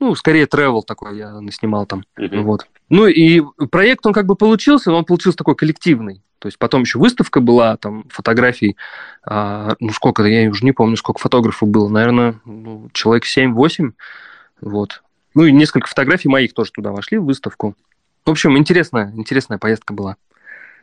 ну, 0.00 0.16
скорее 0.16 0.46
travel 0.46 0.82
такой 0.84 1.16
я 1.16 1.40
наснимал 1.40 1.86
там, 1.86 2.04
mm-hmm. 2.18 2.40
вот. 2.40 2.66
Ну, 2.88 3.06
и 3.06 3.42
проект, 3.70 4.04
он 4.04 4.12
как 4.12 4.26
бы 4.26 4.34
получился, 4.34 4.90
но 4.90 4.98
он 4.98 5.04
получился 5.04 5.38
такой 5.38 5.54
коллективный. 5.54 6.22
То 6.40 6.48
есть 6.48 6.58
потом 6.58 6.80
еще 6.80 6.98
выставка 6.98 7.38
была, 7.38 7.76
там, 7.76 8.04
фотографий, 8.08 8.76
а, 9.24 9.76
ну, 9.78 9.90
сколько, 9.92 10.24
я 10.24 10.50
уже 10.50 10.64
не 10.64 10.72
помню, 10.72 10.96
сколько 10.96 11.20
фотографов 11.20 11.68
было, 11.68 11.88
наверное, 11.88 12.40
ну, 12.44 12.90
человек 12.92 13.24
7-8, 13.24 13.92
вот. 14.60 15.02
Ну 15.34 15.44
и 15.44 15.52
несколько 15.52 15.88
фотографий 15.88 16.28
моих 16.28 16.52
тоже 16.52 16.72
туда 16.72 16.92
вошли 16.92 17.18
в 17.18 17.24
выставку. 17.24 17.74
В 18.24 18.30
общем, 18.30 18.56
интересная, 18.56 19.12
интересная 19.16 19.58
поездка 19.58 19.92
была. 19.92 20.16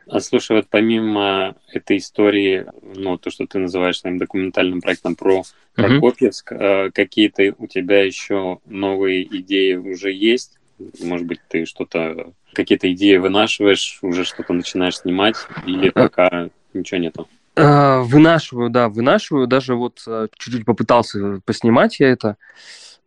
А 0.08 0.18
слушай, 0.20 0.56
вот 0.56 0.66
помимо 0.68 1.54
этой 1.72 1.98
истории, 1.98 2.66
ну, 2.82 3.16
то, 3.16 3.30
что 3.30 3.46
ты 3.46 3.58
называешь 3.58 4.00
своим 4.00 4.18
документальным 4.18 4.80
проектом 4.80 5.14
про 5.14 5.44
Прокопьевск, 5.74 6.52
uh-huh. 6.52 6.90
какие-то 6.90 7.54
у 7.58 7.68
тебя 7.68 8.04
еще 8.04 8.58
новые 8.66 9.22
идеи 9.38 9.74
уже 9.74 10.12
есть? 10.12 10.58
Может 11.00 11.26
быть, 11.26 11.40
ты 11.48 11.64
что-то, 11.64 12.32
какие-то 12.54 12.92
идеи 12.92 13.18
вынашиваешь, 13.18 13.98
уже 14.02 14.24
что-то 14.24 14.52
начинаешь 14.52 14.98
снимать, 14.98 15.36
или 15.64 15.88
а 15.88 15.92
пока 15.92 16.48
ничего 16.74 16.98
нету? 16.98 17.28
А, 17.54 18.00
вынашиваю, 18.00 18.70
да, 18.70 18.88
вынашиваю. 18.88 19.46
Даже 19.46 19.74
вот 19.74 20.00
чуть-чуть 20.38 20.64
попытался 20.64 21.40
поснимать 21.44 22.00
я 22.00 22.08
это. 22.08 22.36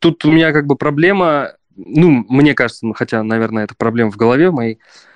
Тут 0.03 0.25
у 0.25 0.31
меня 0.31 0.51
как 0.51 0.67
бы 0.67 0.75
проблема, 0.75 1.53
ну, 1.77 2.25
мне 2.27 2.53
кажется, 2.53 2.85
ну, 2.85 2.91
хотя, 2.91 3.23
наверное, 3.23 3.63
это 3.63 3.73
проблема 3.73 4.11
в 4.11 4.17
голове 4.17 4.51
моей. 4.51 4.75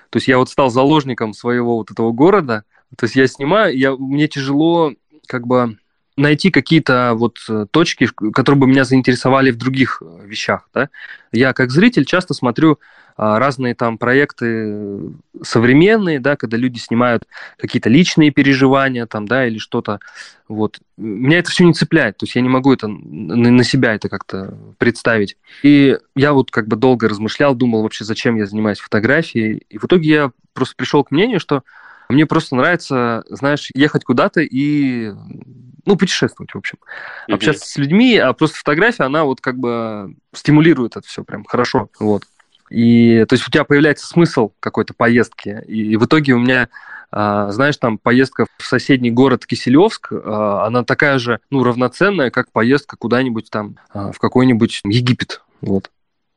То 0.10 0.16
есть 0.16 0.30
я 0.30 0.38
вот 0.38 0.50
стал 0.50 0.70
заложником 0.70 1.34
своего 1.34 1.76
вот 1.76 1.92
этого 1.92 2.14
города. 2.14 2.64
То 2.98 3.04
есть 3.04 3.18
я 3.18 3.28
снимаю, 3.28 3.78
я, 3.78 3.98
мне 3.98 4.30
тяжело 4.30 4.94
как 5.28 5.46
бы 5.46 5.78
найти 6.18 6.52
какие-то 6.52 7.14
вот 7.16 7.38
э, 7.48 7.66
точки, 7.72 8.08
которые 8.34 8.60
бы 8.60 8.68
меня 8.68 8.84
заинтересовали 8.84 9.52
в 9.52 9.58
других 9.58 10.02
э, 10.02 10.26
вещах. 10.26 10.68
Да? 10.74 10.90
Я 11.32 11.54
как 11.54 11.72
зритель 11.72 12.06
часто 12.06 12.34
смотрю 12.34 12.80
а, 13.18 13.40
разные 13.40 13.74
там 13.74 13.98
проекты 13.98 15.00
современные, 15.42 16.20
да, 16.20 16.36
когда 16.36 16.56
люди 16.56 16.78
снимают 16.78 17.28
какие-то 17.58 17.90
личные 17.90 18.30
переживания 18.30 19.08
там, 19.08 19.28
да, 19.28 19.48
или 19.48 19.58
что-то. 19.58 20.00
Вот. 20.48 20.80
Меня 20.98 21.40
это 21.40 21.50
все 21.50 21.64
не 21.64 21.74
цепляет, 21.74 22.18
то 22.18 22.26
есть 22.26 22.36
я 22.36 22.42
не 22.42 22.50
могу 22.50 22.72
это 22.72 22.88
на 22.88 23.64
себя 23.64 23.96
это 23.96 24.08
как-то 24.08 24.56
представить. 24.78 25.36
И 25.64 25.98
я 26.16 26.34
вот 26.34 26.52
как 26.52 26.68
бы 26.68 26.76
долго 26.76 27.10
размышлял, 27.10 27.56
думал 27.56 27.82
вообще, 27.82 28.06
зачем 28.06 28.36
я 28.36 28.46
занимаюсь 28.46 28.80
фотографией. 28.80 29.64
И 29.68 29.80
в 29.80 29.86
итоге 29.86 30.10
я 30.10 30.32
просто 30.54 30.76
пришел 30.76 31.04
к 31.04 31.10
мнению, 31.10 31.40
что 31.40 31.64
мне 32.10 32.28
просто 32.28 32.56
нравится, 32.56 33.24
знаешь, 33.30 33.70
ехать 33.74 34.04
куда-то 34.04 34.42
и, 34.42 35.12
ну, 35.88 35.96
путешествовать, 35.96 36.54
в 36.54 36.58
общем. 36.58 36.78
Mm-hmm. 36.78 37.34
Общаться 37.34 37.68
с 37.68 37.78
людьми, 37.78 38.18
а 38.18 38.34
просто 38.34 38.58
фотография, 38.58 39.04
она 39.04 39.24
вот 39.24 39.42
как 39.42 39.58
бы 39.58 40.16
стимулирует 40.34 40.98
это 40.98 41.08
все 41.08 41.24
прям 41.24 41.46
хорошо, 41.46 41.90
вот. 42.00 42.24
И 42.70 43.26
то 43.28 43.34
есть 43.34 43.48
у 43.48 43.52
тебя 43.52 43.64
появляется 43.64 44.06
смысл 44.06 44.52
какой-то 44.60 44.94
поездки. 44.94 45.64
И 45.68 45.96
в 45.96 46.06
итоге 46.06 46.34
у 46.34 46.40
меня, 46.40 46.68
а, 47.12 47.50
знаешь, 47.52 47.78
там 47.78 47.98
поездка 47.98 48.46
в 48.58 48.66
соседний 48.66 49.10
город 49.10 49.46
Киселевск, 49.46 50.12
а, 50.12 50.66
она 50.68 50.84
такая 50.84 51.18
же, 51.18 51.40
ну, 51.50 51.64
равноценная, 51.64 52.30
как 52.30 52.52
поездка 52.52 52.98
куда-нибудь 52.98 53.50
там 53.50 53.78
а, 53.94 54.12
в 54.12 54.20
какой-нибудь 54.20 54.82
Египет. 54.84 55.42
Вот. 55.62 55.90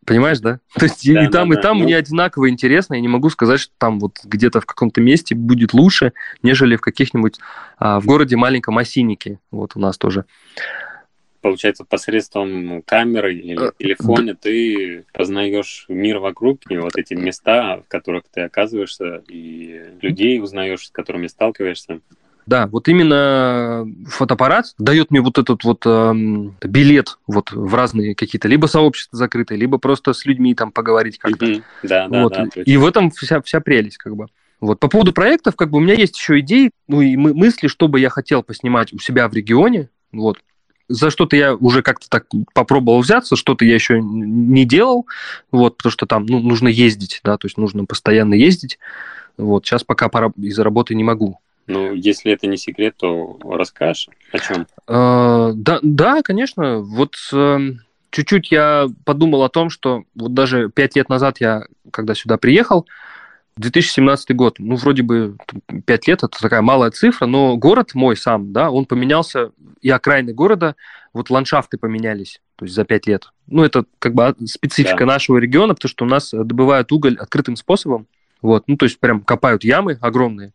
Понимаешь, 0.07 0.41
да? 0.41 0.61
То 0.75 0.87
есть 0.87 1.07
да, 1.07 1.23
и 1.23 1.27
да, 1.27 1.31
там, 1.31 1.51
да, 1.51 1.59
и 1.59 1.63
там 1.63 1.79
ну... 1.79 1.85
мне 1.85 1.97
одинаково 1.97 2.51
интересно. 2.51 2.95
Я 2.95 3.01
не 3.01 3.09
могу 3.09 3.31
сказать, 3.31 3.61
что 3.61 3.73
там 3.79 4.01
вот 4.01 4.19
где-то 4.25 4.61
в 4.61 4.67
каком-то 4.67 5.01
месте 5.01 5.35
будет 5.35 5.73
лучше, 5.73 6.13
нежели 6.43 6.77
в 6.77 6.81
каких-нибудь 6.81 7.39
а, 7.79 8.01
в 8.01 8.07
городе 8.07 8.37
маленьком 8.37 8.79
Осиннике. 8.79 9.39
Вот 9.51 9.73
у 9.77 9.81
нас 9.81 9.99
тоже 9.99 10.25
получается, 11.41 11.85
посредством 11.85 12.83
камеры 12.83 13.35
или 13.35 13.69
э, 13.69 13.73
телефона 13.79 14.35
ты 14.35 15.05
познаешь 15.13 15.87
мир 15.89 16.19
вокруг 16.19 16.61
и 16.71 16.77
вот 16.77 16.97
эти 16.97 17.15
места, 17.15 17.79
в 17.79 17.89
которых 17.89 18.25
ты 18.33 18.43
оказываешься, 18.43 19.23
и 19.29 19.95
людей 20.01 20.41
узнаешь, 20.41 20.87
с 20.87 20.91
которыми 20.91 21.27
сталкиваешься. 21.27 22.01
Да, 22.47 22.67
вот 22.67 22.89
именно 22.89 23.87
фотоаппарат 24.07 24.75
дает 24.79 25.11
мне 25.11 25.21
вот 25.21 25.39
этот 25.39 25.63
вот 25.65 25.83
э, 25.87 26.13
билет 26.63 27.19
вот 27.27 27.53
в 27.53 27.75
разные 27.75 28.15
какие-то 28.15 28.49
либо 28.49 28.67
сообщества 28.67 29.17
закрытые, 29.17 29.59
либо 29.59 29.79
просто 29.79 30.13
с 30.13 30.25
людьми 30.25 30.55
там 30.55 30.73
поговорить 30.73 31.19
как-то. 31.19 31.47
Mm-hmm. 31.47 31.63
Да, 31.85 32.09
да, 32.09 32.23
вот. 32.23 32.33
да. 32.33 32.63
И 32.63 32.77
в 32.77 32.87
этом 32.87 33.11
вся, 33.11 33.41
вся 33.43 33.61
прелесть 33.61 33.99
как 33.99 34.17
бы. 34.17 34.27
Вот. 34.61 34.79
По 34.79 34.89
поводу 34.89 35.13
проектов, 35.13 35.57
как 35.57 35.71
бы 35.71 35.79
у 35.79 35.81
меня 35.81 35.95
есть 35.95 36.17
еще 36.17 36.41
идеи, 36.41 36.71
ну 36.87 37.01
и 37.01 37.17
мысли, 37.17 37.67
что 37.67 37.89
бы 37.89 37.99
я 38.01 38.11
хотел 38.11 38.43
поснимать 38.43 38.93
у 38.93 38.99
себя 38.99 39.29
в 39.29 39.35
регионе. 39.35 39.89
Вот 40.13 40.39
за 40.91 41.11
что-то 41.11 41.37
я 41.37 41.55
уже 41.55 41.83
как-то 41.83 42.09
так 42.11 42.27
попробовал 42.53 43.01
взяться, 43.01 43.37
что-то 43.37 43.65
я 43.65 43.75
еще 43.75 44.01
не 44.03 44.65
делал, 44.65 45.07
вот, 45.53 45.77
потому 45.77 45.93
что 45.93 46.05
там 46.05 46.27
ну, 46.27 46.41
нужно 46.41 46.67
ездить, 46.67 47.21
да, 47.23 47.39
то 47.39 47.47
есть 47.47 47.57
нужно 47.57 47.85
постоянно 47.85 48.35
ездить. 48.35 48.79
Вот, 49.37 49.65
сейчас 49.65 49.85
пока 49.85 50.09
пора 50.09 50.33
из-за 50.37 50.65
работы 50.65 50.95
не 50.97 51.05
могу. 51.05 51.39
Ну, 51.71 51.95
если 51.95 52.33
это 52.33 52.49
не 52.49 52.57
секрет, 52.57 52.97
то 52.97 53.39
расскажешь 53.45 54.09
о 54.33 54.39
чем? 54.39 54.67
А, 54.89 55.53
да, 55.55 55.79
да, 55.83 56.23
конечно. 56.23 56.81
Вот 56.81 57.15
э, 57.33 57.59
чуть-чуть 58.11 58.51
я 58.51 58.89
подумал 59.05 59.45
о 59.45 59.49
том, 59.49 59.71
что 59.71 60.03
вот 60.17 60.35
даже 60.35 60.69
пять 60.69 60.97
лет 60.97 61.09
назад 61.09 61.41
я, 61.41 61.65
когда 61.93 62.15
сюда 62.15 62.39
приехал, 62.39 62.87
2017 63.57 64.35
год, 64.35 64.57
ну, 64.59 64.77
вроде 64.77 65.03
бы 65.03 65.37
5 65.85 66.09
лет, 66.09 66.23
это 66.23 66.41
такая 66.41 66.63
малая 66.63 66.91
цифра, 66.91 67.27
но 67.27 67.57
город 67.57 67.95
мой 67.95 68.17
сам, 68.17 68.53
да, 68.53 68.71
он 68.71 68.87
поменялся, 68.87 69.53
и 69.83 69.91
окраины 69.91 70.33
города, 70.33 70.77
вот 71.13 71.31
ландшафты 71.31 71.77
поменялись, 71.77 72.41
то 72.57 72.65
есть 72.65 72.75
за 72.75 72.85
5 72.85 73.07
лет. 73.07 73.29
Ну, 73.47 73.63
это 73.63 73.85
как 73.99 74.15
бы 74.15 74.35
специфика 74.47 75.01
да. 75.01 75.07
нашего 75.07 75.37
региона, 75.37 75.75
потому 75.75 75.91
что 75.91 76.05
у 76.05 76.09
нас 76.09 76.31
добывают 76.33 76.91
уголь 76.91 77.17
открытым 77.17 77.57
способом, 77.57 78.07
вот, 78.43 78.65
ну, 78.67 78.77
то 78.77 78.85
есть 78.85 78.99
прям 78.99 79.21
копают 79.21 79.65
ямы 79.65 79.99
огромные, 80.01 80.53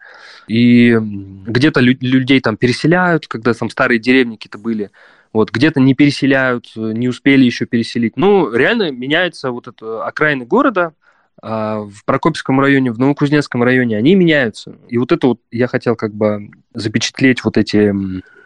и 0.47 0.97
где-то 0.99 1.79
лю- 1.79 1.97
людей 2.01 2.39
там 2.41 2.57
переселяют, 2.57 3.27
когда 3.27 3.53
там 3.53 3.69
старые 3.69 3.99
деревни 3.99 4.35
какие-то 4.35 4.57
были, 4.57 4.91
вот, 5.33 5.51
где-то 5.51 5.79
не 5.79 5.93
переселяют, 5.93 6.71
не 6.75 7.07
успели 7.07 7.43
еще 7.43 7.65
переселить. 7.65 8.15
Ну, 8.15 8.53
реально 8.53 8.91
меняется 8.91 9.51
вот 9.51 9.67
это 9.67 10.05
окраины 10.05 10.45
города, 10.45 10.93
а 11.41 11.81
в 11.81 12.05
Прокопьевском 12.05 12.59
районе, 12.59 12.91
в 12.91 12.99
Новокузнецком 12.99 13.61
районе, 13.61 13.97
они 13.97 14.15
меняются. 14.15 14.77
И 14.87 14.97
вот 14.97 15.11
это 15.11 15.27
вот 15.27 15.41
я 15.51 15.67
хотел 15.67 15.95
как 15.95 16.13
бы 16.13 16.49
запечатлеть 16.73 17.43
вот 17.43 17.57
эти 17.57 17.93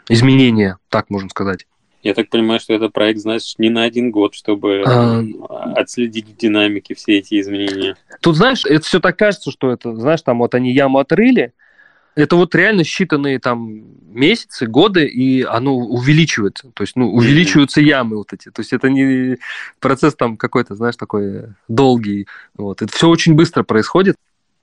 изменения, 0.09 0.77
так 0.89 1.09
можно 1.09 1.29
сказать. 1.29 1.67
Я 2.01 2.13
так 2.13 2.29
понимаю, 2.29 2.59
что 2.59 2.73
это 2.73 2.89
проект, 2.89 3.19
знаешь, 3.19 3.55
не 3.57 3.69
на 3.69 3.83
один 3.83 4.11
год, 4.11 4.33
чтобы 4.33 4.83
а... 4.85 5.21
отследить 5.75 6.37
динамики 6.37 6.93
все 6.93 7.17
эти 7.17 7.39
изменения. 7.39 7.97
Тут, 8.21 8.37
знаешь, 8.37 8.65
это 8.65 8.85
все 8.85 8.99
так 8.99 9.17
кажется, 9.17 9.51
что 9.51 9.71
это, 9.71 9.95
знаешь, 9.95 10.21
там 10.21 10.39
вот 10.39 10.55
они 10.55 10.71
яму 10.71 10.99
отрыли, 10.99 11.53
это 12.15 12.35
вот 12.35 12.55
реально 12.55 12.81
считанные 12.81 13.39
там 13.39 13.83
месяцы, 14.11 14.65
годы, 14.65 15.05
и 15.05 15.43
оно 15.43 15.75
увеличивается. 15.75 16.71
То 16.73 16.83
есть, 16.83 16.95
ну, 16.95 17.13
увеличиваются 17.13 17.81
ямы 17.81 18.17
вот 18.17 18.33
эти. 18.33 18.49
То 18.49 18.61
есть 18.61 18.73
это 18.73 18.89
не 18.89 19.37
процесс 19.79 20.15
там 20.15 20.35
какой-то, 20.35 20.75
знаешь, 20.75 20.95
такой 20.95 21.53
долгий. 21.67 22.27
Вот. 22.57 22.81
Это 22.81 22.91
все 22.91 23.07
очень 23.07 23.35
быстро 23.35 23.63
происходит. 23.63 24.15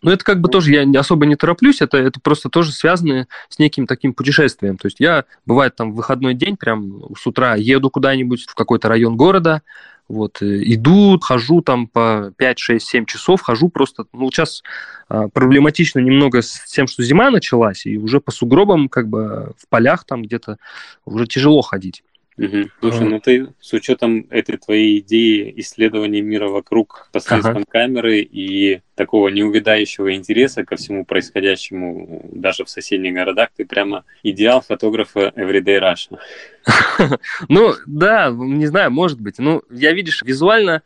Но 0.02 0.12
это 0.12 0.24
как 0.24 0.40
бы 0.40 0.48
тоже, 0.48 0.72
я 0.72 1.00
особо 1.00 1.26
не 1.26 1.36
тороплюсь, 1.36 1.80
это, 1.80 1.96
это 1.96 2.20
просто 2.20 2.48
тоже 2.48 2.72
связано 2.72 3.26
с 3.48 3.58
неким 3.58 3.86
таким 3.86 4.12
путешествием. 4.12 4.76
То 4.76 4.86
есть 4.86 5.00
я, 5.00 5.24
бывает, 5.46 5.74
там 5.74 5.92
в 5.92 5.96
выходной 5.96 6.34
день, 6.34 6.56
прям 6.56 7.02
с 7.18 7.26
утра 7.26 7.54
еду 7.56 7.90
куда-нибудь 7.90 8.46
в 8.46 8.54
какой-то 8.54 8.88
район 8.88 9.16
города, 9.16 9.62
вот, 10.08 10.40
э, 10.42 10.62
иду, 10.72 11.18
хожу 11.18 11.62
там 11.62 11.88
по 11.88 12.32
5, 12.36 12.58
6, 12.58 12.86
7 12.86 13.04
часов, 13.06 13.40
хожу 13.40 13.68
просто, 13.68 14.04
ну, 14.12 14.30
сейчас 14.30 14.62
а, 15.08 15.28
проблематично 15.28 15.98
немного 15.98 16.42
с 16.42 16.64
тем, 16.66 16.86
что 16.86 17.02
зима 17.02 17.30
началась, 17.30 17.86
и 17.86 17.98
уже 17.98 18.20
по 18.20 18.30
сугробам, 18.30 18.88
как 18.88 19.08
бы 19.08 19.54
в 19.58 19.68
полях 19.68 20.04
там 20.04 20.22
где-то 20.22 20.58
уже 21.04 21.26
тяжело 21.26 21.62
ходить. 21.62 22.04
Угу. 22.38 22.68
Слушай, 22.80 23.08
ну 23.08 23.18
ты 23.18 23.48
с 23.60 23.72
учетом 23.72 24.26
этой 24.28 24.58
твоей 24.58 24.98
идеи 24.98 25.54
исследования 25.56 26.20
мира 26.20 26.48
вокруг 26.48 27.08
посредством 27.10 27.56
ага. 27.56 27.64
камеры 27.66 28.20
и 28.20 28.82
такого 28.94 29.28
неувядающего 29.28 30.14
интереса 30.14 30.64
ко 30.64 30.76
всему 30.76 31.06
происходящему 31.06 32.28
даже 32.32 32.64
в 32.64 32.70
соседних 32.70 33.14
городах, 33.14 33.48
ты 33.56 33.64
прямо 33.64 34.04
идеал 34.22 34.60
фотографа 34.60 35.32
Everyday 35.36 35.80
Russia. 35.80 36.18
Ну, 37.48 37.74
да, 37.86 38.30
не 38.30 38.66
знаю, 38.66 38.90
может 38.90 39.20
быть. 39.20 39.38
Ну, 39.38 39.62
я, 39.70 39.92
видишь, 39.92 40.22
визуально 40.22 40.82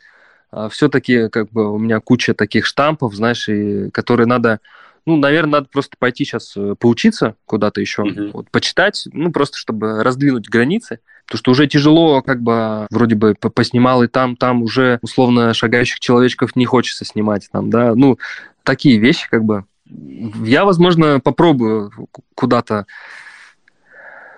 а, 0.51 0.69
все-таки 0.69 1.29
как 1.29 1.51
бы 1.51 1.73
у 1.73 1.79
меня 1.79 2.01
куча 2.01 2.35
таких 2.35 2.67
штампов, 2.67 3.15
знаешь, 3.15 3.49
и 3.49 3.91
которые 3.91 4.27
надо 4.27 4.61
ну, 5.11 5.17
наверное, 5.17 5.61
надо 5.61 5.69
просто 5.71 5.97
пойти 5.99 6.25
сейчас 6.25 6.57
э, 6.57 6.75
поучиться 6.79 7.37
куда-то 7.47 7.81
еще, 7.81 8.03
mm-hmm. 8.03 8.31
вот, 8.33 8.51
почитать, 8.51 9.09
ну, 9.13 9.33
просто 9.33 9.59
чтобы 9.59 10.03
раздвинуть 10.03 10.49
границы. 10.49 11.01
Потому 11.27 11.39
что 11.39 11.51
уже 11.53 11.67
тяжело, 11.69 12.23
как 12.23 12.43
бы, 12.43 12.87
вроде 12.91 13.15
бы 13.15 13.35
поснимал 13.35 14.03
и 14.03 14.09
там, 14.09 14.37
там 14.37 14.63
уже, 14.63 14.99
условно, 15.03 15.55
шагающих 15.55 16.01
человечков 16.01 16.57
не 16.57 16.67
хочется 16.67 17.05
снимать, 17.05 17.49
там, 17.53 17.71
да, 17.71 17.95
ну, 17.95 18.19
такие 18.65 18.99
вещи, 18.99 19.29
как 19.31 19.45
бы. 19.45 19.65
Я, 19.87 20.65
возможно, 20.65 21.21
попробую 21.21 21.93
куда-то, 22.35 22.87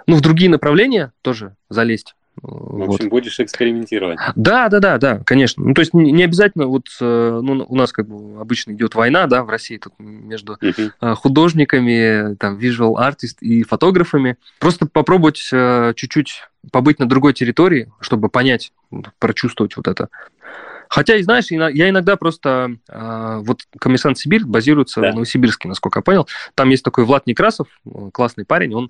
ну, 0.07 0.17
в 0.17 0.21
другие 0.21 0.51
направления 0.51 1.13
тоже 1.23 1.57
залезть. 1.69 2.15
В 2.43 2.83
общем, 2.83 3.05
вот. 3.05 3.11
будешь 3.11 3.39
экспериментировать. 3.39 4.19
Да, 4.35 4.69
да, 4.69 4.81
да, 4.81 4.99
да, 4.99 5.21
конечно. 5.25 5.65
Ну, 5.65 5.75
то 5.75 5.81
есть 5.81 5.95
не 5.95 6.25
обязательно, 6.25 6.67
вот 6.67 6.87
э, 7.01 7.41
ну, 7.43 7.65
у 7.69 7.77
нас 7.77 7.93
как 7.93 8.09
бы 8.09 8.41
обычно 8.41 8.73
идет 8.73 8.97
война, 8.97 9.27
да, 9.29 9.45
в 9.45 9.49
России 9.49 9.77
тут 9.77 9.93
между 9.99 10.55
uh-huh. 10.55 11.15
художниками, 11.15 12.35
там, 12.35 12.59
visual 12.59 12.97
артист 12.97 13.41
и 13.43 13.63
фотографами. 13.63 14.37
Просто 14.59 14.87
попробовать 14.87 15.49
э, 15.53 15.93
чуть-чуть 15.95 16.49
побыть 16.73 16.99
на 16.99 17.09
другой 17.09 17.33
территории, 17.33 17.93
чтобы 18.01 18.29
понять, 18.29 18.73
прочувствовать 19.21 19.77
вот 19.77 19.87
это. 19.87 20.09
Хотя, 20.93 21.17
и 21.17 21.23
знаешь, 21.23 21.47
я 21.51 21.89
иногда 21.89 22.17
просто... 22.17 22.77
А, 22.87 23.39
вот 23.39 23.63
«Комиссант 23.81 24.19
Сибирь» 24.19 24.45
базируется 24.45 25.01
да. 25.01 25.11
в 25.11 25.15
Новосибирске, 25.15 25.67
насколько 25.67 26.01
я 26.01 26.03
понял. 26.03 26.29
Там 26.55 26.69
есть 26.69 26.85
такой 26.85 27.07
Влад 27.07 27.27
Некрасов, 27.27 27.67
классный 28.13 28.45
парень, 28.45 28.75
он 28.75 28.89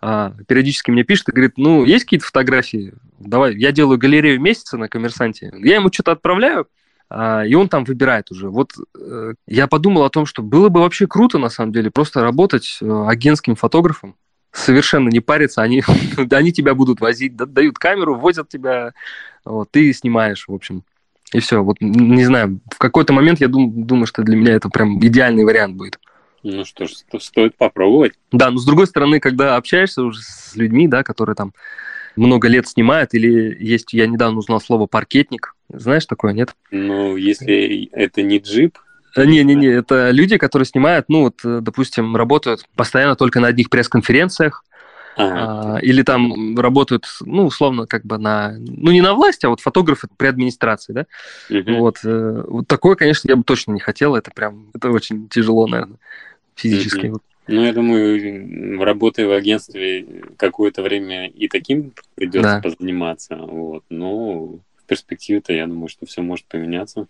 а, 0.00 0.34
периодически 0.48 0.90
мне 0.90 1.04
пишет 1.04 1.28
и 1.28 1.32
говорит, 1.32 1.52
ну, 1.56 1.84
есть 1.84 2.06
какие-то 2.06 2.26
фотографии? 2.26 2.94
Давай, 3.20 3.54
я 3.54 3.70
делаю 3.70 3.98
галерею 3.98 4.40
месяца 4.40 4.76
на 4.76 4.88
«Коммерсанте». 4.88 5.52
Я 5.62 5.76
ему 5.76 5.92
что-то 5.92 6.10
отправляю, 6.10 6.66
а, 7.08 7.44
и 7.46 7.54
он 7.54 7.68
там 7.68 7.84
выбирает 7.84 8.32
уже. 8.32 8.50
Вот 8.50 8.72
э, 8.98 9.34
я 9.46 9.68
подумал 9.68 10.02
о 10.02 10.10
том, 10.10 10.26
что 10.26 10.42
было 10.42 10.70
бы 10.70 10.80
вообще 10.80 11.06
круто, 11.06 11.38
на 11.38 11.50
самом 11.50 11.70
деле, 11.70 11.88
просто 11.88 12.20
работать 12.20 12.78
э, 12.82 13.04
агентским 13.06 13.54
фотографом, 13.54 14.16
совершенно 14.50 15.08
не 15.08 15.20
париться, 15.20 15.62
они, 15.62 15.84
они 16.32 16.52
тебя 16.52 16.74
будут 16.74 17.00
возить, 17.00 17.36
дают 17.36 17.78
камеру, 17.78 18.16
возят 18.16 18.48
тебя, 18.48 18.92
вот, 19.44 19.70
ты 19.70 19.92
снимаешь, 19.92 20.46
в 20.48 20.52
общем. 20.52 20.82
И 21.32 21.40
все. 21.40 21.62
Вот 21.62 21.76
не 21.80 22.24
знаю, 22.24 22.60
в 22.70 22.78
какой-то 22.78 23.12
момент 23.12 23.40
я 23.40 23.48
дум, 23.48 23.86
думаю, 23.86 24.06
что 24.06 24.22
для 24.22 24.36
меня 24.36 24.52
это 24.52 24.68
прям 24.68 24.98
идеальный 25.04 25.44
вариант 25.44 25.76
будет. 25.76 25.98
Ну 26.42 26.64
что 26.64 26.86
ж, 26.86 26.92
стоит 27.20 27.56
попробовать. 27.56 28.12
Да, 28.30 28.50
но 28.50 28.58
с 28.58 28.66
другой 28.66 28.86
стороны, 28.86 29.18
когда 29.18 29.56
общаешься 29.56 30.02
уже 30.02 30.20
с 30.20 30.54
людьми, 30.54 30.86
да, 30.86 31.02
которые 31.02 31.34
там 31.34 31.54
много 32.16 32.48
лет 32.48 32.68
снимают, 32.68 33.14
или 33.14 33.56
есть, 33.58 33.92
я 33.92 34.06
недавно 34.06 34.38
узнал 34.38 34.60
слово 34.60 34.86
паркетник. 34.86 35.54
Знаешь 35.68 36.06
такое, 36.06 36.32
нет? 36.32 36.54
Ну, 36.70 37.16
если 37.16 37.88
это 37.92 38.22
не 38.22 38.38
джип, 38.38 38.78
не-не-не, 39.16 39.68
это 39.68 40.10
люди, 40.10 40.36
которые 40.36 40.66
снимают, 40.66 41.06
ну 41.08 41.22
вот, 41.22 41.40
э, 41.44 41.60
допустим, 41.62 42.16
работают 42.16 42.64
постоянно 42.74 43.14
только 43.14 43.40
на 43.40 43.48
одних 43.48 43.70
пресс-конференциях, 43.70 44.64
Ага. 45.16 45.76
А, 45.76 45.78
или 45.78 46.02
там 46.02 46.58
работают, 46.58 47.06
ну, 47.20 47.46
условно, 47.46 47.86
как 47.86 48.04
бы 48.04 48.18
на... 48.18 48.56
Ну, 48.58 48.90
не 48.90 49.00
на 49.00 49.14
власти, 49.14 49.46
а 49.46 49.50
вот 49.50 49.60
фотографы 49.60 50.08
при 50.16 50.26
администрации, 50.26 50.92
да? 50.92 51.06
Угу. 51.50 51.74
Вот, 51.76 51.98
э, 52.04 52.44
вот 52.48 52.66
такое, 52.66 52.96
конечно, 52.96 53.28
я 53.28 53.36
бы 53.36 53.44
точно 53.44 53.72
не 53.72 53.80
хотел. 53.80 54.16
Это 54.16 54.30
прям, 54.32 54.70
это 54.74 54.90
очень 54.90 55.28
тяжело, 55.28 55.66
наверное, 55.66 55.98
физически. 56.56 57.06
Угу. 57.06 57.20
Ну, 57.46 57.64
я 57.64 57.72
думаю, 57.72 58.82
работая 58.82 59.26
в 59.26 59.32
агентстве 59.32 60.06
какое-то 60.38 60.82
время 60.82 61.28
и 61.28 61.46
таким 61.48 61.92
придется 62.14 62.54
да. 62.54 62.60
позаниматься. 62.60 63.36
Вот. 63.36 63.84
Но 63.90 64.46
в 64.46 64.86
перспективе-то 64.86 65.52
я 65.52 65.66
думаю, 65.66 65.88
что 65.88 66.06
все 66.06 66.22
может 66.22 66.46
поменяться. 66.46 67.06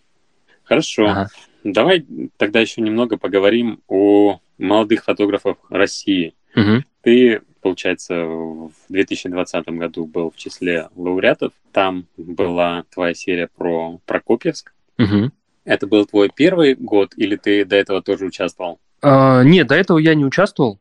Хорошо. 0.64 1.06
Ага. 1.06 1.28
Давай 1.62 2.04
тогда 2.36 2.60
еще 2.60 2.80
немного 2.80 3.16
поговорим 3.16 3.80
о 3.86 4.40
молодых 4.58 5.04
фотографах 5.04 5.56
России. 5.70 6.34
Угу. 6.56 6.84
Ты 7.02 7.42
получается, 7.64 8.26
в 8.26 8.72
2020 8.90 9.68
году 9.68 10.04
был 10.04 10.30
в 10.30 10.36
числе 10.36 10.90
лауреатов. 10.94 11.52
Там 11.72 12.04
была 12.18 12.84
твоя 12.92 13.14
серия 13.14 13.48
про 13.56 14.00
Прокопьевск. 14.04 14.74
Угу. 14.98 15.30
Это 15.64 15.86
был 15.86 16.04
твой 16.04 16.28
первый 16.28 16.74
год, 16.74 17.14
или 17.16 17.36
ты 17.36 17.64
до 17.64 17.76
этого 17.76 18.02
тоже 18.02 18.26
участвовал? 18.26 18.80
А, 19.00 19.42
нет, 19.42 19.66
до 19.66 19.76
этого 19.76 19.96
я 19.96 20.14
не 20.14 20.26
участвовал. 20.26 20.78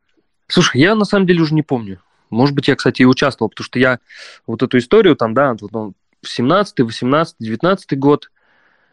Слушай, 0.47 0.81
я 0.81 0.93
на 0.93 1.05
самом 1.05 1.25
деле 1.25 1.41
уже 1.41 1.55
не 1.55 1.61
помню. 1.61 2.01
Может 2.29 2.53
быть, 2.53 2.67
я, 2.67 2.75
кстати, 2.75 3.03
и 3.03 3.05
участвовал, 3.05 3.49
потому 3.49 3.63
что 3.63 3.79
я 3.79 3.99
вот 4.45 4.61
эту 4.61 4.77
историю 4.77 5.15
там, 5.15 5.33
да, 5.33 5.55
вот, 5.61 5.93
17 6.21 6.81
18 6.81 7.35
19 7.39 7.97
год, 7.97 8.29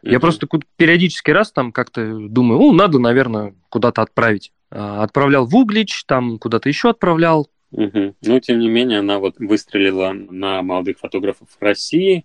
mm-hmm. 0.05 0.13
я 0.13 0.21
просто 0.21 0.47
периодически 0.77 1.33
раз 1.33 1.51
там 1.51 1.73
как-то 1.73 2.29
думаю, 2.29 2.61
ну, 2.61 2.73
надо, 2.73 3.01
наверное, 3.01 3.53
куда-то 3.69 4.03
отправить. 4.03 4.53
А, 4.71 5.03
отправлял 5.03 5.45
в 5.45 5.57
Углич, 5.57 6.05
там 6.05 6.39
куда-то 6.39 6.69
еще 6.69 6.91
отправлял, 6.91 7.51
Угу. 7.73 8.15
Но, 8.23 8.41
тем 8.41 8.59
не 8.59 8.69
менее, 8.69 8.99
она 8.99 9.19
вот 9.19 9.39
выстрелила 9.39 10.13
на 10.13 10.63
молодых 10.63 10.99
фотографов 10.99 11.49
России. 11.61 12.25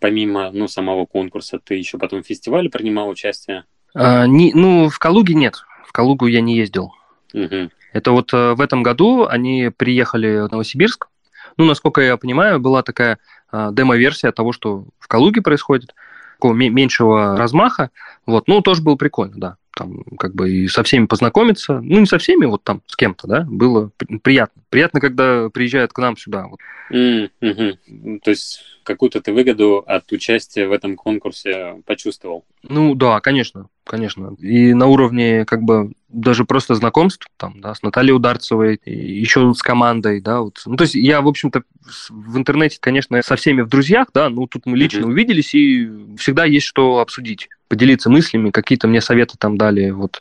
Помимо 0.00 0.50
ну, 0.52 0.68
самого 0.68 1.06
конкурса, 1.06 1.58
ты 1.62 1.74
еще 1.74 1.98
потом 1.98 2.22
в 2.22 2.26
фестивале 2.26 2.70
принимал 2.70 3.08
участие? 3.08 3.64
А, 3.94 4.26
не, 4.26 4.52
ну, 4.54 4.88
в 4.88 4.98
Калуге 4.98 5.34
нет. 5.34 5.64
В 5.86 5.92
Калугу 5.92 6.26
я 6.26 6.40
не 6.40 6.56
ездил. 6.56 6.92
Угу. 7.34 7.70
Это 7.92 8.12
вот 8.12 8.32
э, 8.32 8.54
в 8.54 8.60
этом 8.60 8.82
году 8.82 9.26
они 9.26 9.70
приехали 9.76 10.46
в 10.46 10.50
Новосибирск. 10.50 11.08
Ну, 11.56 11.64
насколько 11.64 12.00
я 12.00 12.16
понимаю, 12.16 12.60
была 12.60 12.82
такая 12.82 13.18
э, 13.52 13.68
демо-версия 13.72 14.30
того, 14.32 14.52
что 14.52 14.86
в 14.98 15.08
Калуге 15.08 15.42
происходит, 15.42 15.94
такого 16.36 16.54
меньшего 16.54 17.36
размаха. 17.36 17.90
Вот, 18.24 18.46
ну, 18.46 18.60
тоже 18.60 18.82
было 18.82 18.94
прикольно, 18.94 19.34
да 19.36 19.56
там 19.78 20.02
как 20.18 20.34
бы 20.34 20.50
и 20.50 20.68
со 20.68 20.82
всеми 20.82 21.06
познакомиться, 21.06 21.80
ну 21.80 22.00
не 22.00 22.06
со 22.06 22.18
всеми, 22.18 22.46
вот 22.46 22.64
там 22.64 22.82
с 22.86 22.96
кем-то, 22.96 23.28
да, 23.28 23.46
было 23.48 23.90
приятно. 24.22 24.60
Приятно, 24.70 25.00
когда 25.00 25.48
приезжают 25.48 25.92
к 25.92 25.98
нам 25.98 26.16
сюда. 26.16 26.46
Mm-hmm. 26.92 28.20
То 28.20 28.30
есть 28.30 28.60
какую-то 28.82 29.20
ты 29.20 29.32
выгоду 29.32 29.84
от 29.86 30.10
участия 30.12 30.66
в 30.66 30.72
этом 30.72 30.96
конкурсе 30.96 31.82
почувствовал? 31.86 32.44
Ну 32.62 32.94
да, 32.94 33.20
конечно, 33.20 33.68
конечно. 33.84 34.34
И 34.38 34.74
на 34.74 34.86
уровне 34.86 35.44
как 35.44 35.62
бы 35.62 35.92
даже 36.08 36.44
просто 36.44 36.74
знакомств, 36.74 37.26
там, 37.36 37.60
да, 37.60 37.74
с 37.74 37.82
Натальей 37.82 38.14
Ударцевой, 38.14 38.80
еще 38.84 39.52
с 39.54 39.62
командой, 39.62 40.20
да, 40.20 40.40
вот. 40.40 40.62
Ну, 40.64 40.76
то 40.76 40.84
есть 40.84 40.94
я, 40.94 41.20
в 41.20 41.28
общем-то, 41.28 41.62
в 42.10 42.38
интернете, 42.38 42.78
конечно, 42.80 43.20
со 43.22 43.36
всеми 43.36 43.62
в 43.62 43.68
друзьях, 43.68 44.08
да, 44.14 44.30
ну, 44.30 44.46
тут 44.46 44.64
мы 44.66 44.76
лично 44.76 45.00
mm-hmm. 45.00 45.10
увиделись, 45.10 45.54
и 45.54 45.90
всегда 46.16 46.44
есть 46.44 46.66
что 46.66 46.98
обсудить, 46.98 47.48
поделиться 47.68 48.08
мыслями, 48.10 48.50
какие-то 48.50 48.88
мне 48.88 49.00
советы 49.00 49.36
там 49.38 49.58
дали 49.58 49.90
вот 49.90 50.20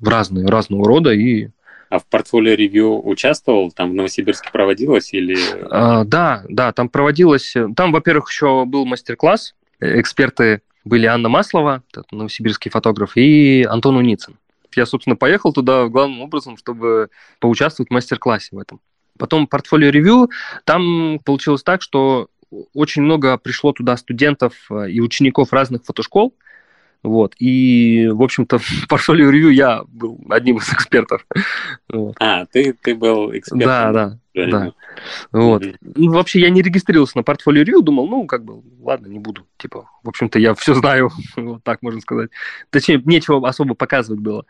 в 0.00 0.08
разные, 0.08 0.46
разного 0.46 0.86
рода, 0.86 1.12
и 1.12 1.50
а 1.90 1.98
в 1.98 2.06
портфолио 2.06 2.54
ревью 2.54 3.06
участвовал? 3.06 3.70
Там 3.72 3.90
в 3.90 3.94
Новосибирске 3.94 4.50
проводилось 4.50 5.12
или... 5.12 5.36
А, 5.70 6.04
да, 6.04 6.44
да, 6.48 6.72
там 6.72 6.88
проводилось... 6.88 7.54
Там, 7.76 7.92
во-первых, 7.92 8.30
еще 8.30 8.64
был 8.64 8.86
мастер-класс. 8.86 9.54
Эксперты 9.80 10.62
были 10.84 11.06
Анна 11.06 11.28
Маслова, 11.28 11.82
новосибирский 12.12 12.70
фотограф, 12.70 13.16
и 13.16 13.64
Антон 13.68 13.96
Уницын. 13.96 14.36
Я, 14.76 14.86
собственно, 14.86 15.16
поехал 15.16 15.52
туда 15.52 15.88
главным 15.88 16.20
образом, 16.20 16.56
чтобы 16.56 17.10
поучаствовать 17.40 17.90
в 17.90 17.92
мастер-классе 17.92 18.50
в 18.52 18.58
этом. 18.58 18.80
Потом 19.18 19.48
портфолио 19.48 19.90
ревью, 19.90 20.30
там 20.64 21.18
получилось 21.24 21.64
так, 21.64 21.82
что 21.82 22.28
очень 22.72 23.02
много 23.02 23.36
пришло 23.36 23.72
туда 23.72 23.96
студентов 23.96 24.54
э, 24.70 24.90
и 24.90 25.00
учеников 25.00 25.52
разных 25.52 25.84
фотошкол, 25.84 26.34
вот. 27.02 27.34
И, 27.38 28.08
в 28.08 28.22
общем-то, 28.22 28.58
в 28.58 28.86
портфолио 28.88 29.30
ревью 29.30 29.50
я 29.50 29.82
был 29.88 30.20
одним 30.28 30.58
из 30.58 30.70
экспертов. 30.72 31.26
Вот. 31.88 32.16
А, 32.20 32.44
ты, 32.46 32.74
ты 32.74 32.94
был 32.94 33.30
экспертом. 33.32 33.68
Да, 33.68 33.92
да. 33.92 34.18
Да. 34.32 34.72
Вот. 35.32 35.62
Mm-hmm. 35.64 35.76
Ну, 35.96 36.12
вообще, 36.12 36.40
я 36.40 36.50
не 36.50 36.62
регистрировался 36.62 37.16
на 37.16 37.24
портфолио 37.24 37.62
ревью, 37.62 37.82
думал, 37.82 38.06
ну, 38.06 38.26
как 38.26 38.44
бы, 38.44 38.62
ладно, 38.80 39.08
не 39.08 39.18
буду. 39.18 39.46
Типа, 39.56 39.90
в 40.02 40.08
общем-то, 40.08 40.38
я 40.38 40.54
все 40.54 40.74
знаю, 40.74 41.10
вот 41.36 41.64
так 41.64 41.82
можно 41.82 42.00
сказать. 42.00 42.30
Точнее, 42.70 43.02
нечего 43.04 43.46
особо 43.48 43.74
показывать 43.74 44.20
было. 44.20 44.44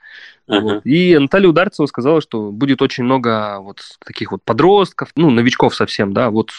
Uh-huh. 0.48 0.60
Вот. 0.60 0.86
И 0.86 1.16
Наталья 1.18 1.48
Ударцева 1.48 1.86
сказала, 1.86 2.20
что 2.20 2.50
будет 2.50 2.82
очень 2.82 3.04
много 3.04 3.58
вот 3.60 3.80
таких 4.04 4.32
вот 4.32 4.42
подростков, 4.44 5.10
ну, 5.14 5.30
новичков 5.30 5.74
совсем, 5.74 6.12
да, 6.12 6.30
вот 6.30 6.50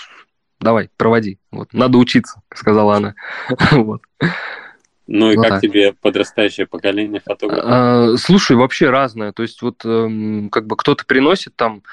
давай, 0.59 0.89
проводи. 0.97 1.37
Вот, 1.51 1.73
надо 1.73 1.97
учиться, 1.97 2.41
сказала 2.53 2.95
она. 2.95 3.15
вот. 3.71 4.01
Ну 5.13 5.29
и 5.29 5.35
вот 5.35 5.43
как 5.43 5.51
так. 5.55 5.61
тебе 5.61 5.93
подрастающее 5.93 6.65
поколение 6.65 7.21
фотографов? 7.23 7.65
А, 7.67 8.15
слушай, 8.17 8.55
вообще 8.55 8.89
разное. 8.89 9.33
То 9.33 9.43
есть 9.43 9.61
вот 9.61 9.83
эм, 9.83 10.49
как 10.49 10.67
бы 10.67 10.77
кто-то 10.77 11.05
приносит 11.05 11.53
там 11.57 11.83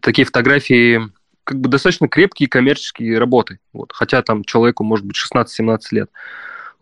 такие 0.00 0.26
фотографии, 0.26 1.00
как 1.44 1.58
бы 1.58 1.70
достаточно 1.70 2.06
крепкие 2.06 2.50
коммерческие 2.50 3.18
работы. 3.18 3.60
Вот, 3.72 3.92
хотя 3.94 4.20
там 4.20 4.44
человеку 4.44 4.84
может 4.84 5.06
быть 5.06 5.16
16-17 5.16 5.78
лет. 5.92 6.10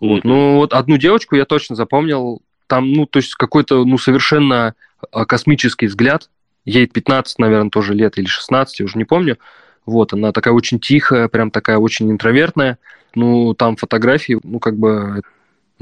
Вот. 0.01 0.19
Mm-hmm. 0.19 0.21
Ну 0.25 0.57
вот 0.57 0.73
одну 0.73 0.97
девочку 0.97 1.37
я 1.37 1.45
точно 1.45 1.77
запомнил. 1.77 2.43
Там, 2.67 2.93
ну, 2.93 3.07
то 3.07 3.21
есть 3.21 3.37
какой-то, 3.37 3.85
ну, 3.85 3.97
совершенно 3.97 4.75
а, 5.13 5.25
космический 5.27 5.87
взгляд. 5.87 6.29
Ей 6.65 6.89
15, 6.89 7.39
наверное, 7.39 7.71
тоже 7.71 7.95
лет 7.95 8.19
или 8.19 8.27
16, 8.27 8.81
я 8.81 8.85
уже 8.87 8.99
не 8.99 9.05
помню. 9.05 9.39
Вот, 9.87 10.13
она 10.13 10.33
такая 10.33 10.55
очень 10.55 10.81
тихая, 10.81 11.29
прям 11.29 11.53
такая 11.53 11.79
очень 11.79 12.11
интровертная. 12.11 12.79
Ну, 13.15 13.55
там 13.55 13.77
фотографии, 13.77 14.41
ну, 14.43 14.59
как 14.59 14.77
бы 14.77 15.23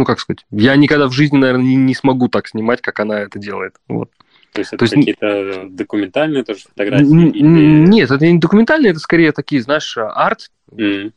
ну, 0.03 0.07
как 0.07 0.19
сказать, 0.19 0.45
я 0.51 0.75
никогда 0.75 1.07
в 1.07 1.12
жизни, 1.12 1.37
наверное, 1.37 1.65
не, 1.65 1.77
не 1.77 1.95
смогу 1.95 2.27
так 2.27 2.49
снимать, 2.49 2.81
как 2.81 2.99
она 2.99 3.21
это 3.21 3.38
делает. 3.38 3.77
Вот. 3.87 4.11
То 4.53 4.59
есть 4.59 4.73
это 4.73 4.85
То 4.85 4.95
какие-то 4.97 5.69
документальные 5.71 6.43
тоже 6.43 6.62
фотографии? 6.62 7.29
Или... 7.29 7.87
Нет, 7.87 8.11
это 8.11 8.27
не 8.27 8.38
документальные, 8.41 8.91
это 8.91 8.99
скорее 8.99 9.31
такие, 9.31 9.62
знаешь, 9.62 9.97
арт. 9.97 10.51
Mm-hmm. 10.73 11.15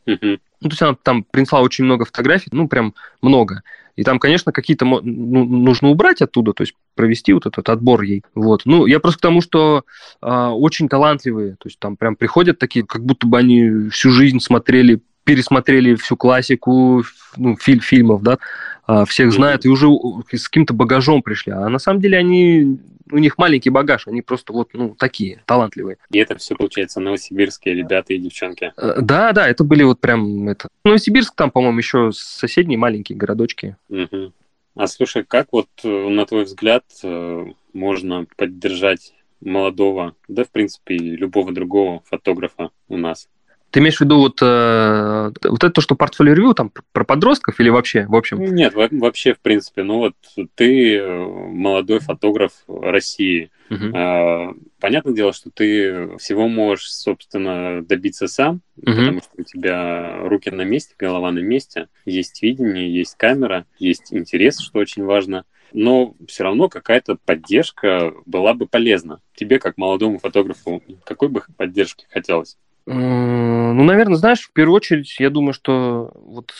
Ну, 0.60 0.68
то 0.68 0.72
есть 0.72 0.82
она 0.82 0.96
там 1.02 1.24
принесла 1.24 1.62
очень 1.62 1.84
много 1.84 2.04
фотографий, 2.04 2.48
ну, 2.52 2.68
прям 2.68 2.94
много. 3.22 3.62
И 3.96 4.04
там, 4.04 4.20
конечно, 4.20 4.52
какие-то 4.52 4.84
ну, 4.84 5.02
нужно 5.02 5.88
убрать 5.88 6.22
оттуда, 6.22 6.52
то 6.52 6.62
есть 6.62 6.74
провести 6.94 7.32
вот 7.32 7.46
этот 7.46 7.68
отбор 7.68 8.02
ей. 8.02 8.22
Вот. 8.36 8.62
Ну, 8.66 8.86
я 8.86 9.00
просто 9.00 9.18
к 9.18 9.22
тому, 9.22 9.40
что 9.40 9.82
э, 10.22 10.28
очень 10.28 10.88
талантливые, 10.88 11.56
то 11.56 11.66
есть 11.66 11.80
там 11.80 11.96
прям 11.96 12.14
приходят 12.14 12.60
такие, 12.60 12.86
как 12.86 13.04
будто 13.04 13.26
бы 13.26 13.36
они 13.36 13.88
всю 13.88 14.10
жизнь 14.12 14.38
смотрели 14.38 15.00
пересмотрели 15.26 15.96
всю 15.96 16.16
классику 16.16 17.02
ну, 17.36 17.56
филь 17.56 17.80
фильмов, 17.80 18.22
да, 18.22 18.38
а, 18.86 19.04
всех 19.04 19.32
знают, 19.32 19.66
и 19.66 19.68
уже 19.68 19.88
с 20.30 20.48
каким-то 20.48 20.72
багажом 20.72 21.22
пришли. 21.22 21.52
А 21.52 21.68
на 21.68 21.80
самом 21.80 22.00
деле 22.00 22.16
они, 22.16 22.78
у 23.10 23.18
них 23.18 23.36
маленький 23.36 23.70
багаж, 23.70 24.06
они 24.06 24.22
просто 24.22 24.52
вот 24.52 24.70
ну, 24.72 24.94
такие, 24.96 25.42
талантливые. 25.44 25.98
И 26.12 26.18
это 26.18 26.36
все, 26.36 26.54
получается, 26.54 27.00
новосибирские 27.00 27.74
ребята 27.74 28.14
и 28.14 28.18
девчонки? 28.18 28.72
Э, 28.76 29.00
да, 29.00 29.32
да, 29.32 29.48
это 29.48 29.64
были 29.64 29.82
вот 29.82 30.00
прям... 30.00 30.48
Это... 30.48 30.68
Новосибирск 30.84 31.34
там, 31.34 31.50
по-моему, 31.50 31.78
еще 31.78 32.12
соседние 32.12 32.78
маленькие 32.78 33.18
городочки. 33.18 33.76
Угу. 33.88 34.32
А 34.76 34.86
слушай, 34.86 35.24
как 35.24 35.48
вот, 35.50 35.68
э, 35.82 36.08
на 36.08 36.24
твой 36.24 36.44
взгляд, 36.44 36.84
э, 37.02 37.46
можно 37.72 38.26
поддержать 38.36 39.12
молодого, 39.40 40.14
да, 40.28 40.44
в 40.44 40.50
принципе, 40.50 40.96
любого 40.96 41.50
другого 41.52 42.02
фотографа 42.06 42.70
у 42.88 42.96
нас? 42.96 43.28
Ты 43.70 43.80
имеешь 43.80 43.98
в 43.98 44.00
виду 44.00 44.18
вот, 44.18 44.38
э, 44.40 45.32
вот 45.44 45.64
это 45.64 45.70
то, 45.70 45.80
что 45.80 45.96
портфолио 45.96 46.34
ревью 46.34 46.54
там 46.54 46.72
про 46.92 47.04
подростков 47.04 47.60
или 47.60 47.68
вообще, 47.68 48.06
в 48.06 48.14
общем? 48.14 48.40
Нет, 48.40 48.74
вообще, 48.74 49.34
в 49.34 49.40
принципе. 49.40 49.82
Ну 49.82 49.98
вот 49.98 50.14
ты 50.54 50.96
э, 50.96 51.26
молодой 51.26 52.00
фотограф 52.00 52.52
России. 52.68 53.50
Угу. 53.68 54.56
Понятное 54.78 55.12
дело, 55.12 55.32
что 55.32 55.50
ты 55.50 56.16
всего 56.18 56.46
можешь, 56.46 56.88
собственно, 56.88 57.82
добиться 57.82 58.28
сам, 58.28 58.60
угу. 58.76 58.92
потому 58.92 59.18
что 59.18 59.30
у 59.38 59.42
тебя 59.42 60.18
руки 60.28 60.50
на 60.50 60.62
месте, 60.62 60.94
голова 60.96 61.32
на 61.32 61.40
месте, 61.40 61.88
есть 62.04 62.42
видение, 62.42 62.94
есть 62.94 63.16
камера, 63.16 63.66
есть 63.80 64.14
интерес, 64.14 64.60
что 64.60 64.78
очень 64.78 65.04
важно 65.04 65.44
но 65.72 66.14
все 66.26 66.44
равно 66.44 66.68
какая-то 66.68 67.16
поддержка 67.16 68.14
была 68.24 68.54
бы 68.54 68.66
полезна. 68.66 69.20
Тебе, 69.34 69.58
как 69.58 69.76
молодому 69.76 70.18
фотографу, 70.18 70.82
какой 71.04 71.28
бы 71.28 71.42
поддержки 71.56 72.06
хотелось? 72.08 72.56
Ну, 72.86 73.84
наверное, 73.84 74.16
знаешь, 74.16 74.42
в 74.42 74.52
первую 74.52 74.76
очередь, 74.76 75.18
я 75.18 75.28
думаю, 75.28 75.52
что 75.52 76.12
вот 76.14 76.54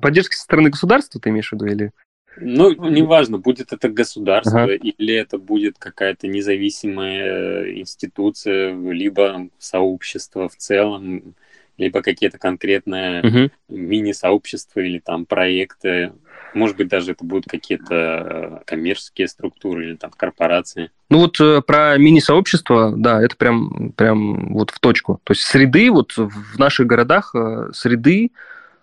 поддержки 0.00 0.36
со 0.36 0.44
стороны 0.44 0.70
государства 0.70 1.20
ты 1.20 1.30
имеешь 1.30 1.50
в 1.50 1.54
виду 1.54 1.66
или... 1.66 1.92
Ну, 2.36 2.72
неважно, 2.88 3.38
будет 3.38 3.72
это 3.72 3.88
государство 3.88 4.62
ага. 4.62 4.74
или 4.74 5.14
это 5.14 5.38
будет 5.38 5.76
какая-то 5.78 6.28
независимая 6.28 7.72
институция, 7.78 8.74
либо 8.74 9.48
сообщество 9.58 10.48
в 10.48 10.56
целом, 10.56 11.34
либо 11.76 12.00
какие-то 12.00 12.38
конкретные 12.38 13.22
угу. 13.22 13.50
мини-сообщества 13.68 14.80
или 14.80 14.98
там 14.98 15.26
проекты. 15.26 16.12
Может 16.54 16.76
быть, 16.76 16.88
даже 16.88 17.12
это 17.12 17.24
будут 17.24 17.46
какие-то 17.46 17.94
э, 17.94 18.58
коммерческие 18.66 19.28
структуры 19.28 19.86
или 19.86 19.96
там 19.96 20.10
корпорации. 20.10 20.90
Ну 21.08 21.18
вот 21.18 21.40
э, 21.40 21.62
про 21.62 21.96
мини-сообщество, 21.96 22.92
да, 22.96 23.22
это 23.22 23.36
прям, 23.36 23.92
прям 23.92 24.52
вот 24.52 24.70
в 24.70 24.78
точку. 24.78 25.20
То 25.24 25.32
есть 25.32 25.42
среды, 25.42 25.90
вот 25.90 26.16
в 26.16 26.58
наших 26.58 26.86
городах 26.86 27.34
э, 27.34 27.70
среды 27.72 28.32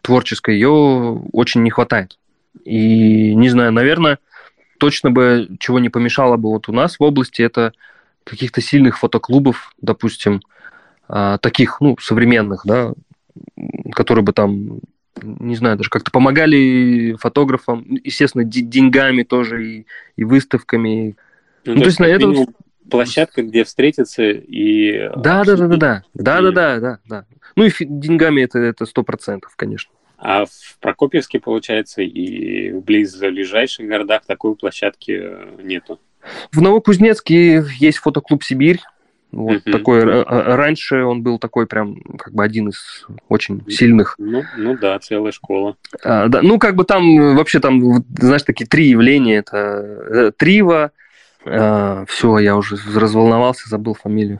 творческой 0.01 0.55
ее 0.55 1.21
очень 1.32 1.63
не 1.63 1.69
хватает. 1.69 2.17
И, 2.65 3.36
не 3.36 3.49
знаю, 3.49 3.71
наверное, 3.71 4.19
точно 4.79 5.12
бы 5.12 5.47
чего 5.60 5.79
не 5.79 5.89
помешало 5.89 6.38
бы 6.38 6.49
вот 6.49 6.69
у 6.69 6.73
нас 6.73 6.97
в 6.97 7.03
области, 7.03 7.41
это 7.41 7.73
каких-то 8.23 8.62
сильных 8.62 8.97
фотоклубов, 8.97 9.73
допустим, 9.82 10.41
а, 11.08 11.38
таких, 11.39 11.82
ну, 11.82 11.97
современных, 11.99 12.62
да, 12.65 12.93
которые 13.93 14.23
бы 14.23 14.34
там 14.34 14.79
не 15.21 15.55
знаю, 15.55 15.77
даже 15.77 15.89
как-то 15.89 16.11
помогали 16.11 17.15
фотографам, 17.19 17.85
естественно, 18.03 18.43
деньгами 18.43 19.23
тоже 19.23 19.67
и, 19.67 19.85
и 20.15 20.23
выставками. 20.23 21.15
Ну, 21.65 21.75
ну 21.75 21.81
то, 21.81 21.87
есть 21.87 21.99
на 21.99 22.05
этом 22.05 22.47
площадка, 22.89 23.43
где 23.43 23.63
встретиться 23.63 24.23
и 24.23 25.09
да, 25.15 25.43
да, 25.43 25.55
да, 25.55 25.67
да, 25.67 25.67
да, 25.67 26.03
да, 26.13 26.41
да, 26.41 26.51
да, 26.51 26.79
да, 26.79 26.99
да. 27.07 27.25
Ну 27.55 27.65
и 27.65 27.71
деньгами 27.79 28.41
это 28.41 28.59
это 28.59 28.85
сто 28.85 29.03
процентов, 29.03 29.55
конечно. 29.55 29.91
А 30.17 30.45
в 30.45 30.77
Прокопьевске, 30.81 31.39
получается, 31.39 32.01
и 32.01 32.71
в 32.71 32.83
близлежащих 32.83 33.87
городах 33.87 34.25
такой 34.25 34.55
площадки 34.55 35.17
э, 35.17 35.61
нету. 35.63 35.99
В 36.51 36.61
Новокузнецке 36.61 37.63
есть 37.79 37.99
фотоклуб 37.99 38.43
«Сибирь», 38.43 38.81
вот 39.31 39.57
mm-hmm. 39.57 39.71
такой 39.71 40.03
раньше 40.03 41.03
он 41.03 41.21
был 41.21 41.37
такой 41.37 41.67
прям 41.67 42.01
как 42.17 42.33
бы 42.33 42.43
один 42.43 42.69
из 42.69 43.05
очень 43.27 43.63
сильных. 43.69 44.15
Ну, 44.17 44.43
ну 44.57 44.77
да, 44.77 44.97
целая 44.99 45.31
школа. 45.31 45.75
А, 46.03 46.27
да, 46.27 46.41
ну 46.41 46.57
как 46.57 46.75
бы 46.75 46.83
там 46.83 47.35
вообще 47.35 47.59
там 47.59 48.03
знаешь 48.17 48.43
такие 48.43 48.65
три 48.65 48.87
явления 48.87 49.37
это 49.37 49.57
э, 49.57 50.31
Трива. 50.35 50.91
А, 51.45 52.05
все, 52.07 52.39
я 52.39 52.55
уже 52.55 52.77
разволновался, 52.95 53.69
забыл 53.69 53.93
фамилию. 53.93 54.39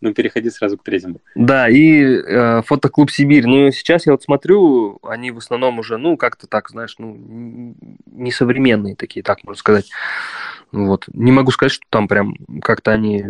Ну, 0.00 0.14
переходи 0.14 0.48
сразу 0.50 0.78
к 0.78 0.84
третьему. 0.84 1.20
Да, 1.34 1.68
и 1.68 2.02
э, 2.02 2.62
фотоклуб 2.62 3.10
Сибирь. 3.10 3.46
Ну, 3.46 3.72
сейчас 3.72 4.06
я 4.06 4.12
вот 4.12 4.22
смотрю, 4.22 4.98
они 5.02 5.32
в 5.32 5.38
основном 5.38 5.80
уже, 5.80 5.98
ну, 5.98 6.16
как-то 6.16 6.46
так, 6.46 6.68
знаешь, 6.68 6.94
ну, 6.98 7.74
несовременные 8.06 8.94
такие, 8.94 9.22
так 9.24 9.42
можно 9.42 9.58
сказать. 9.58 9.90
Вот. 10.70 11.06
Не 11.12 11.32
могу 11.32 11.50
сказать, 11.50 11.72
что 11.72 11.84
там 11.90 12.06
прям 12.06 12.36
как-то 12.62 12.92
они 12.92 13.24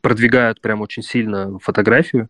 продвигают 0.00 0.60
прям 0.60 0.80
очень 0.80 1.02
сильно 1.02 1.58
фотографию. 1.60 2.28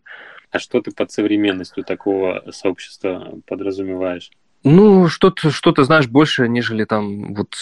А 0.51 0.59
что 0.59 0.81
ты 0.81 0.91
под 0.91 1.11
современностью 1.11 1.83
такого 1.83 2.43
сообщества 2.51 3.39
подразумеваешь? 3.45 4.31
Ну, 4.63 5.07
что-то, 5.07 5.51
что-то 5.51 5.83
знаешь, 5.83 6.07
больше, 6.07 6.47
нежели 6.47 6.83
там 6.83 7.33
вот 7.33 7.55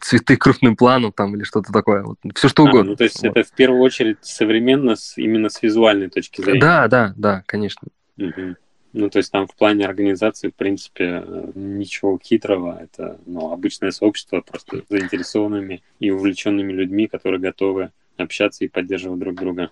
цветы 0.00 0.36
крупным 0.36 0.76
планом 0.76 1.12
там 1.12 1.34
или 1.36 1.42
что-то 1.44 1.72
такое. 1.72 2.02
Вот, 2.02 2.18
все 2.34 2.48
что 2.48 2.64
а, 2.64 2.68
угодно. 2.68 2.90
Ну, 2.90 2.96
то 2.96 3.04
есть 3.04 3.22
вот. 3.22 3.36
это 3.36 3.48
в 3.48 3.52
первую 3.52 3.80
очередь 3.82 4.18
современно 4.22 4.96
с, 4.96 5.16
именно 5.16 5.48
с 5.48 5.62
визуальной 5.62 6.08
точки 6.08 6.42
зрения. 6.42 6.60
Да, 6.60 6.88
да, 6.88 7.14
да, 7.16 7.42
конечно. 7.46 7.88
Угу. 8.18 8.56
Ну, 8.92 9.10
то 9.10 9.18
есть 9.18 9.30
там 9.30 9.46
в 9.46 9.54
плане 9.54 9.84
организации, 9.84 10.48
в 10.48 10.54
принципе, 10.54 11.22
ничего 11.54 12.18
хитрого. 12.22 12.78
Это 12.82 13.18
ну, 13.26 13.52
обычное 13.52 13.90
сообщество 13.90 14.40
просто 14.40 14.84
заинтересованными 14.88 15.82
и 16.00 16.10
увлеченными 16.10 16.72
людьми, 16.72 17.06
которые 17.06 17.40
готовы 17.40 17.90
общаться 18.16 18.64
и 18.64 18.68
поддерживать 18.68 19.18
друг 19.18 19.34
друга. 19.34 19.70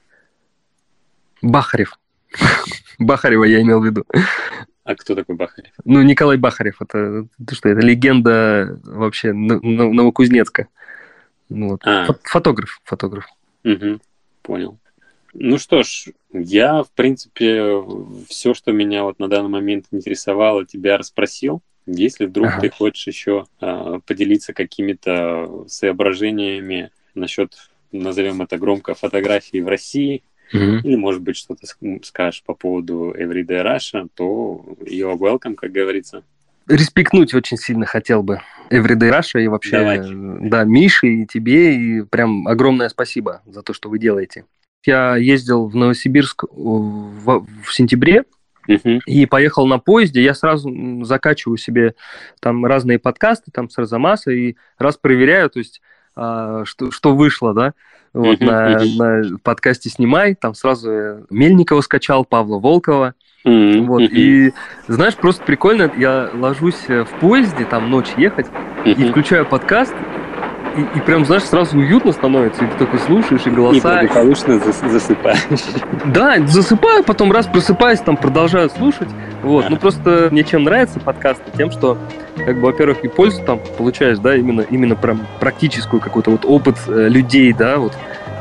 Бахарев. 1.40 1.98
Бахарева 2.98 3.44
я 3.44 3.62
имел 3.62 3.80
в 3.80 3.86
виду. 3.86 4.04
А 4.84 4.94
кто 4.94 5.14
такой 5.14 5.34
Бахарев? 5.34 5.72
Ну, 5.84 6.02
Николай 6.02 6.36
Бахарев, 6.36 6.80
это, 6.82 7.26
это 7.40 7.54
что, 7.54 7.70
это 7.70 7.80
легенда 7.80 8.78
вообще 8.84 9.32
Новокузнецка. 9.32 10.68
Ну, 11.48 11.70
вот. 11.70 11.80
а. 11.84 12.06
Фотограф, 12.24 12.80
фотограф. 12.84 13.26
Угу, 13.64 14.00
понял. 14.42 14.78
Ну 15.32 15.58
что 15.58 15.82
ж, 15.82 16.06
я, 16.32 16.82
в 16.82 16.90
принципе, 16.92 17.82
все, 18.28 18.54
что 18.54 18.72
меня 18.72 19.02
вот 19.02 19.18
на 19.18 19.28
данный 19.28 19.48
момент 19.48 19.86
интересовало, 19.90 20.64
тебя 20.64 20.96
расспросил. 20.96 21.62
Если 21.86 22.26
вдруг 22.26 22.48
ага. 22.48 22.60
ты 22.60 22.70
хочешь 22.70 23.06
еще 23.06 23.46
э, 23.60 24.00
поделиться 24.06 24.52
какими-то 24.52 25.64
соображениями 25.66 26.90
насчет, 27.14 27.56
назовем 27.90 28.42
это 28.42 28.58
громко, 28.58 28.94
фотографии 28.94 29.60
в 29.60 29.68
России, 29.68 30.22
mm-hmm. 30.54 30.80
или, 30.82 30.96
может 30.96 31.22
быть, 31.22 31.36
что-то 31.36 31.66
скажешь 32.02 32.42
по 32.44 32.54
поводу 32.54 33.14
Everyday 33.16 33.64
Russia, 33.64 34.08
то 34.14 34.64
you're 34.80 35.18
welcome, 35.18 35.54
как 35.54 35.72
говорится. 35.72 36.22
Респектнуть 36.66 37.34
очень 37.34 37.58
сильно 37.58 37.84
хотел 37.84 38.22
бы 38.22 38.40
Everyday 38.70 39.10
Russia 39.10 39.42
и 39.42 39.48
вообще, 39.48 39.78
Давай. 39.78 40.00
да, 40.48 40.64
Мише 40.64 41.08
и 41.08 41.26
тебе, 41.26 41.76
и 41.76 42.02
прям 42.02 42.48
огромное 42.48 42.88
спасибо 42.88 43.42
за 43.46 43.62
то, 43.62 43.74
что 43.74 43.90
вы 43.90 43.98
делаете. 43.98 44.46
Я 44.86 45.16
ездил 45.16 45.66
в 45.66 45.76
Новосибирск 45.76 46.44
в, 46.50 47.46
в 47.64 47.74
сентябре, 47.74 48.24
Uh-huh. 48.66 49.00
И 49.04 49.26
поехал 49.26 49.66
на 49.66 49.78
поезде, 49.78 50.22
я 50.22 50.32
сразу 50.32 50.70
закачиваю 51.04 51.58
себе 51.58 51.94
там 52.40 52.64
разные 52.64 52.98
подкасты 52.98 53.50
там 53.52 53.68
с 53.68 53.76
Арзамаса 53.76 54.30
и 54.30 54.56
раз 54.78 54.96
проверяю, 54.96 55.50
то 55.50 55.58
есть 55.58 55.82
что, 56.14 56.90
что 56.90 57.14
вышло, 57.14 57.52
да, 57.54 57.74
вот 58.12 58.40
на, 58.40 58.78
на 58.96 59.38
подкасте 59.42 59.90
«Снимай», 59.90 60.34
там 60.34 60.54
сразу 60.54 61.26
Мельникова 61.30 61.80
скачал, 61.80 62.24
Павла 62.24 62.58
Волкова, 62.58 63.14
вот, 63.44 64.00
и 64.00 64.52
знаешь, 64.88 65.16
просто 65.16 65.44
прикольно, 65.44 65.90
я 65.98 66.30
ложусь 66.32 66.88
в 66.88 67.08
поезде, 67.20 67.64
там 67.64 67.90
ночь 67.90 68.12
ехать, 68.16 68.46
и 68.84 68.94
включаю 68.94 69.44
подкаст, 69.44 69.94
и, 70.76 70.98
и 70.98 71.00
прям, 71.00 71.24
знаешь, 71.24 71.44
сразу 71.44 71.78
уютно 71.78 72.12
становится, 72.12 72.64
и 72.64 72.68
ты 72.68 72.76
такой 72.78 72.98
слушаешь, 73.00 73.46
и 73.46 73.50
голоса... 73.50 74.02
И 74.02 74.06
благополучно 74.06 74.58
засыпаешь. 74.58 75.38
Да, 76.06 76.36
засыпаю, 76.46 77.04
потом 77.04 77.32
раз 77.32 77.46
просыпаюсь, 77.46 78.00
там 78.00 78.16
продолжаю 78.16 78.70
слушать. 78.70 79.08
Вот, 79.42 79.68
ну 79.70 79.76
просто 79.76 80.28
мне 80.30 80.44
чем 80.44 80.64
нравятся 80.64 81.00
подкасты, 81.00 81.44
тем, 81.56 81.70
что, 81.70 81.98
как 82.36 82.56
бы, 82.56 82.62
во-первых, 82.62 83.04
и 83.04 83.08
пользу 83.08 83.42
там 83.44 83.60
получаешь, 83.78 84.18
да, 84.18 84.36
именно, 84.36 84.62
именно 84.62 84.96
прям 84.96 85.20
практическую 85.40 86.00
какой-то 86.00 86.30
вот 86.30 86.44
опыт 86.44 86.76
э, 86.88 87.08
людей, 87.08 87.52
да, 87.52 87.78
вот. 87.78 87.92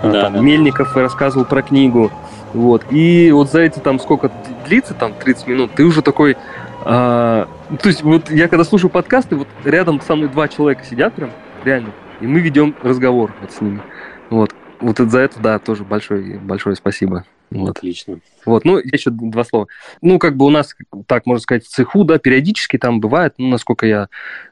А, 0.02 0.12
да, 0.12 0.22
там, 0.24 0.34
да. 0.34 0.39
Мельников 0.39 0.96
рассказывал 0.96 1.46
про 1.46 1.62
книгу, 1.62 2.12
вот. 2.54 2.84
И 2.91 3.32
вот 3.32 3.52
за 3.52 3.62
эти 3.62 3.80
там 3.80 4.00
сколько 4.00 4.32
длится, 4.65 4.93
там 4.93 5.13
30 5.13 5.48
минут, 5.48 5.72
ты 5.76 5.84
уже 5.84 6.02
такой... 6.02 6.38
А, 6.86 7.48
то 7.82 7.88
есть 7.88 8.04
вот 8.04 8.30
я 8.30 8.48
когда 8.48 8.63
слушаю 8.63 8.89
подкасты, 8.89 9.36
вот 9.36 9.48
рядом 9.63 10.02
со 10.02 10.15
мной 10.15 10.30
два 10.30 10.48
человека 10.48 10.84
сидят 10.84 11.13
прям, 11.13 11.32
реально, 11.63 11.89
и 12.24 12.28
мы 12.28 12.40
ведем 12.40 12.74
разговор 12.82 13.34
вот 13.42 13.52
с 13.52 13.60
ними. 13.60 13.82
Вот. 14.30 14.56
Вот 14.80 14.98
за 14.98 15.20
это, 15.20 15.40
да, 15.40 15.60
тоже 15.60 15.84
большое, 15.84 16.40
большое 16.40 16.76
спасибо. 16.76 17.26
Вот. 17.50 17.78
Отлично. 17.78 18.20
Вот, 18.46 18.64
ну, 18.66 18.78
еще 18.78 19.10
два 19.12 19.44
слова. 19.44 19.68
Ну, 20.02 20.18
как 20.20 20.38
бы 20.38 20.46
у 20.46 20.50
нас, 20.50 20.74
так 21.06 21.26
можно 21.26 21.42
сказать, 21.42 21.66
в 21.66 21.68
цеху, 21.68 22.04
да, 22.06 22.18
периодически 22.18 22.78
там 22.78 23.00
бывает, 23.02 23.36
ну, 23.38 23.50
насколько 23.50 23.86
я 23.86 24.08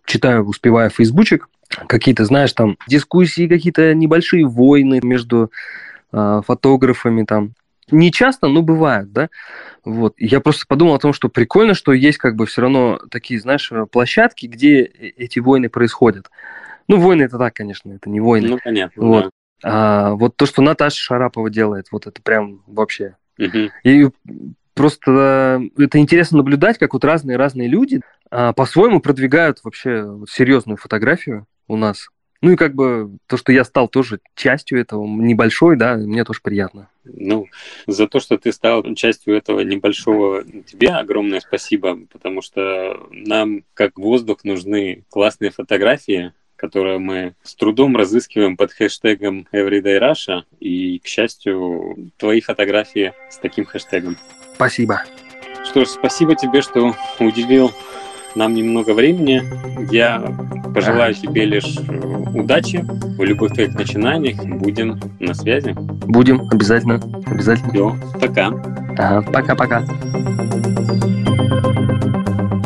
читаю, 0.05 0.45
успеваю 0.45 0.89
фейсбучик, 0.89 1.47
какие-то, 1.87 2.25
знаешь, 2.25 2.51
там 2.51 2.77
дискуссии, 2.87 3.47
какие-то 3.47 3.93
небольшие 3.95 4.45
войны 4.45 4.99
между 5.01 5.51
э, 6.11 6.41
фотографами 6.45 7.23
там. 7.23 7.53
Не 7.89 8.11
часто, 8.11 8.47
но 8.47 8.61
бывает, 8.61 9.11
да. 9.11 9.29
Вот. 9.83 10.13
Я 10.17 10.41
просто 10.41 10.65
подумал 10.67 10.95
о 10.95 10.99
том, 10.99 11.13
что 11.13 11.29
прикольно, 11.29 11.73
что 11.73 11.93
есть 11.93 12.17
как 12.17 12.35
бы 12.35 12.45
все 12.45 12.61
равно 12.61 12.99
такие, 13.09 13.39
знаешь, 13.39 13.71
площадки, 13.91 14.45
где 14.45 14.81
э, 14.83 15.11
эти 15.17 15.39
войны 15.39 15.69
происходят. 15.69 16.29
Ну, 16.91 16.99
войны 16.99 17.23
это 17.23 17.37
так, 17.37 17.53
конечно, 17.53 17.93
это 17.93 18.09
не 18.09 18.19
войны. 18.19 18.49
Ну, 18.49 18.59
понятно. 18.61 19.01
Вот. 19.01 19.31
Да. 19.63 20.09
А, 20.09 20.11
вот 20.15 20.35
то, 20.35 20.45
что 20.45 20.61
Наташа 20.61 20.97
Шарапова 20.97 21.49
делает, 21.49 21.85
вот 21.89 22.05
это 22.05 22.21
прям 22.21 22.63
вообще. 22.67 23.15
Угу. 23.39 23.69
И 23.85 24.09
просто 24.73 25.61
это 25.77 25.99
интересно 25.99 26.39
наблюдать, 26.39 26.77
как 26.77 26.91
вот 26.91 27.05
разные-разные 27.05 27.69
люди 27.69 28.01
а, 28.29 28.51
по-своему 28.51 28.99
продвигают 28.99 29.59
вообще 29.63 30.03
вот 30.03 30.29
серьезную 30.29 30.75
фотографию 30.75 31.45
у 31.69 31.77
нас. 31.77 32.09
Ну 32.41 32.51
и 32.51 32.55
как 32.57 32.73
бы 32.73 33.17
то, 33.27 33.37
что 33.37 33.53
я 33.53 33.63
стал 33.63 33.87
тоже 33.87 34.19
частью 34.35 34.81
этого, 34.81 35.05
небольшой, 35.05 35.77
да, 35.77 35.95
мне 35.95 36.25
тоже 36.25 36.41
приятно. 36.43 36.89
Ну, 37.05 37.47
за 37.87 38.07
то, 38.07 38.19
что 38.19 38.37
ты 38.37 38.51
стал 38.51 38.83
частью 38.95 39.37
этого 39.37 39.61
небольшого, 39.61 40.43
тебе 40.43 40.89
огромное 40.89 41.39
спасибо, 41.39 41.99
потому 42.11 42.41
что 42.41 43.07
нам, 43.11 43.63
как 43.75 43.97
воздух, 43.97 44.43
нужны 44.43 45.05
классные 45.09 45.51
фотографии, 45.51 46.33
которое 46.61 46.99
мы 46.99 47.33
с 47.41 47.55
трудом 47.55 47.97
разыскиваем 47.97 48.55
под 48.55 48.71
хэштегом 48.71 49.47
Everyday 49.51 49.99
Russia. 49.99 50.43
И, 50.59 50.99
к 50.99 51.07
счастью, 51.07 52.11
твои 52.17 52.39
фотографии 52.39 53.13
с 53.31 53.37
таким 53.37 53.65
хэштегом. 53.65 54.15
Спасибо. 54.53 55.03
Что 55.65 55.83
ж, 55.85 55.87
спасибо 55.87 56.35
тебе, 56.35 56.61
что 56.61 56.95
уделил 57.19 57.71
нам 58.35 58.53
немного 58.53 58.93
времени. 58.93 59.41
Я 59.91 60.23
пожелаю 60.73 61.15
тебе 61.15 61.45
лишь 61.45 61.77
удачи 62.35 62.85
в 63.17 63.23
любых 63.23 63.53
твоих 63.53 63.73
начинаниях. 63.73 64.37
Будем 64.45 64.99
на 65.19 65.33
связи. 65.33 65.73
Будем, 65.75 66.47
обязательно. 66.51 66.95
Обязательно. 67.25 67.71
Все, 67.71 67.95
пока. 68.19 68.47
Ага, 68.97 69.31
пока-пока. 69.31 69.83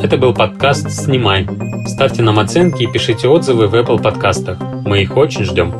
Это 0.06 0.18
был 0.18 0.36
подкаст 0.36 0.92
«Снимай». 0.92 1.48
Ставьте 1.88 2.22
нам 2.22 2.38
оценки 2.38 2.84
и 2.84 2.86
пишите 2.86 3.28
отзывы 3.28 3.66
в 3.66 3.74
Apple 3.74 4.00
подкастах. 4.00 4.60
Мы 4.86 5.02
их 5.02 5.18
очень 5.18 5.46
ждем. 5.46 5.74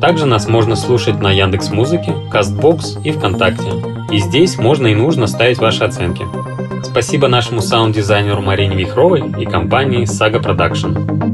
Также 0.00 0.26
нас 0.26 0.48
можно 0.48 0.74
слушать 0.74 1.20
на 1.20 1.30
Яндекс 1.30 1.70
Музыке, 1.70 2.12
Castbox 2.32 3.00
и 3.04 3.12
ВКонтакте. 3.12 3.70
И 4.10 4.18
здесь 4.18 4.58
можно 4.58 4.88
и 4.88 4.96
нужно 4.96 5.28
ставить 5.28 5.58
ваши 5.58 5.84
оценки. 5.84 6.26
Спасибо 6.82 7.28
нашему 7.28 7.60
саунд-дизайнеру 7.60 8.42
Марине 8.42 8.74
Вихровой 8.74 9.22
и 9.38 9.44
компании 9.44 10.02
Saga 10.02 10.42
Production. 10.42 11.28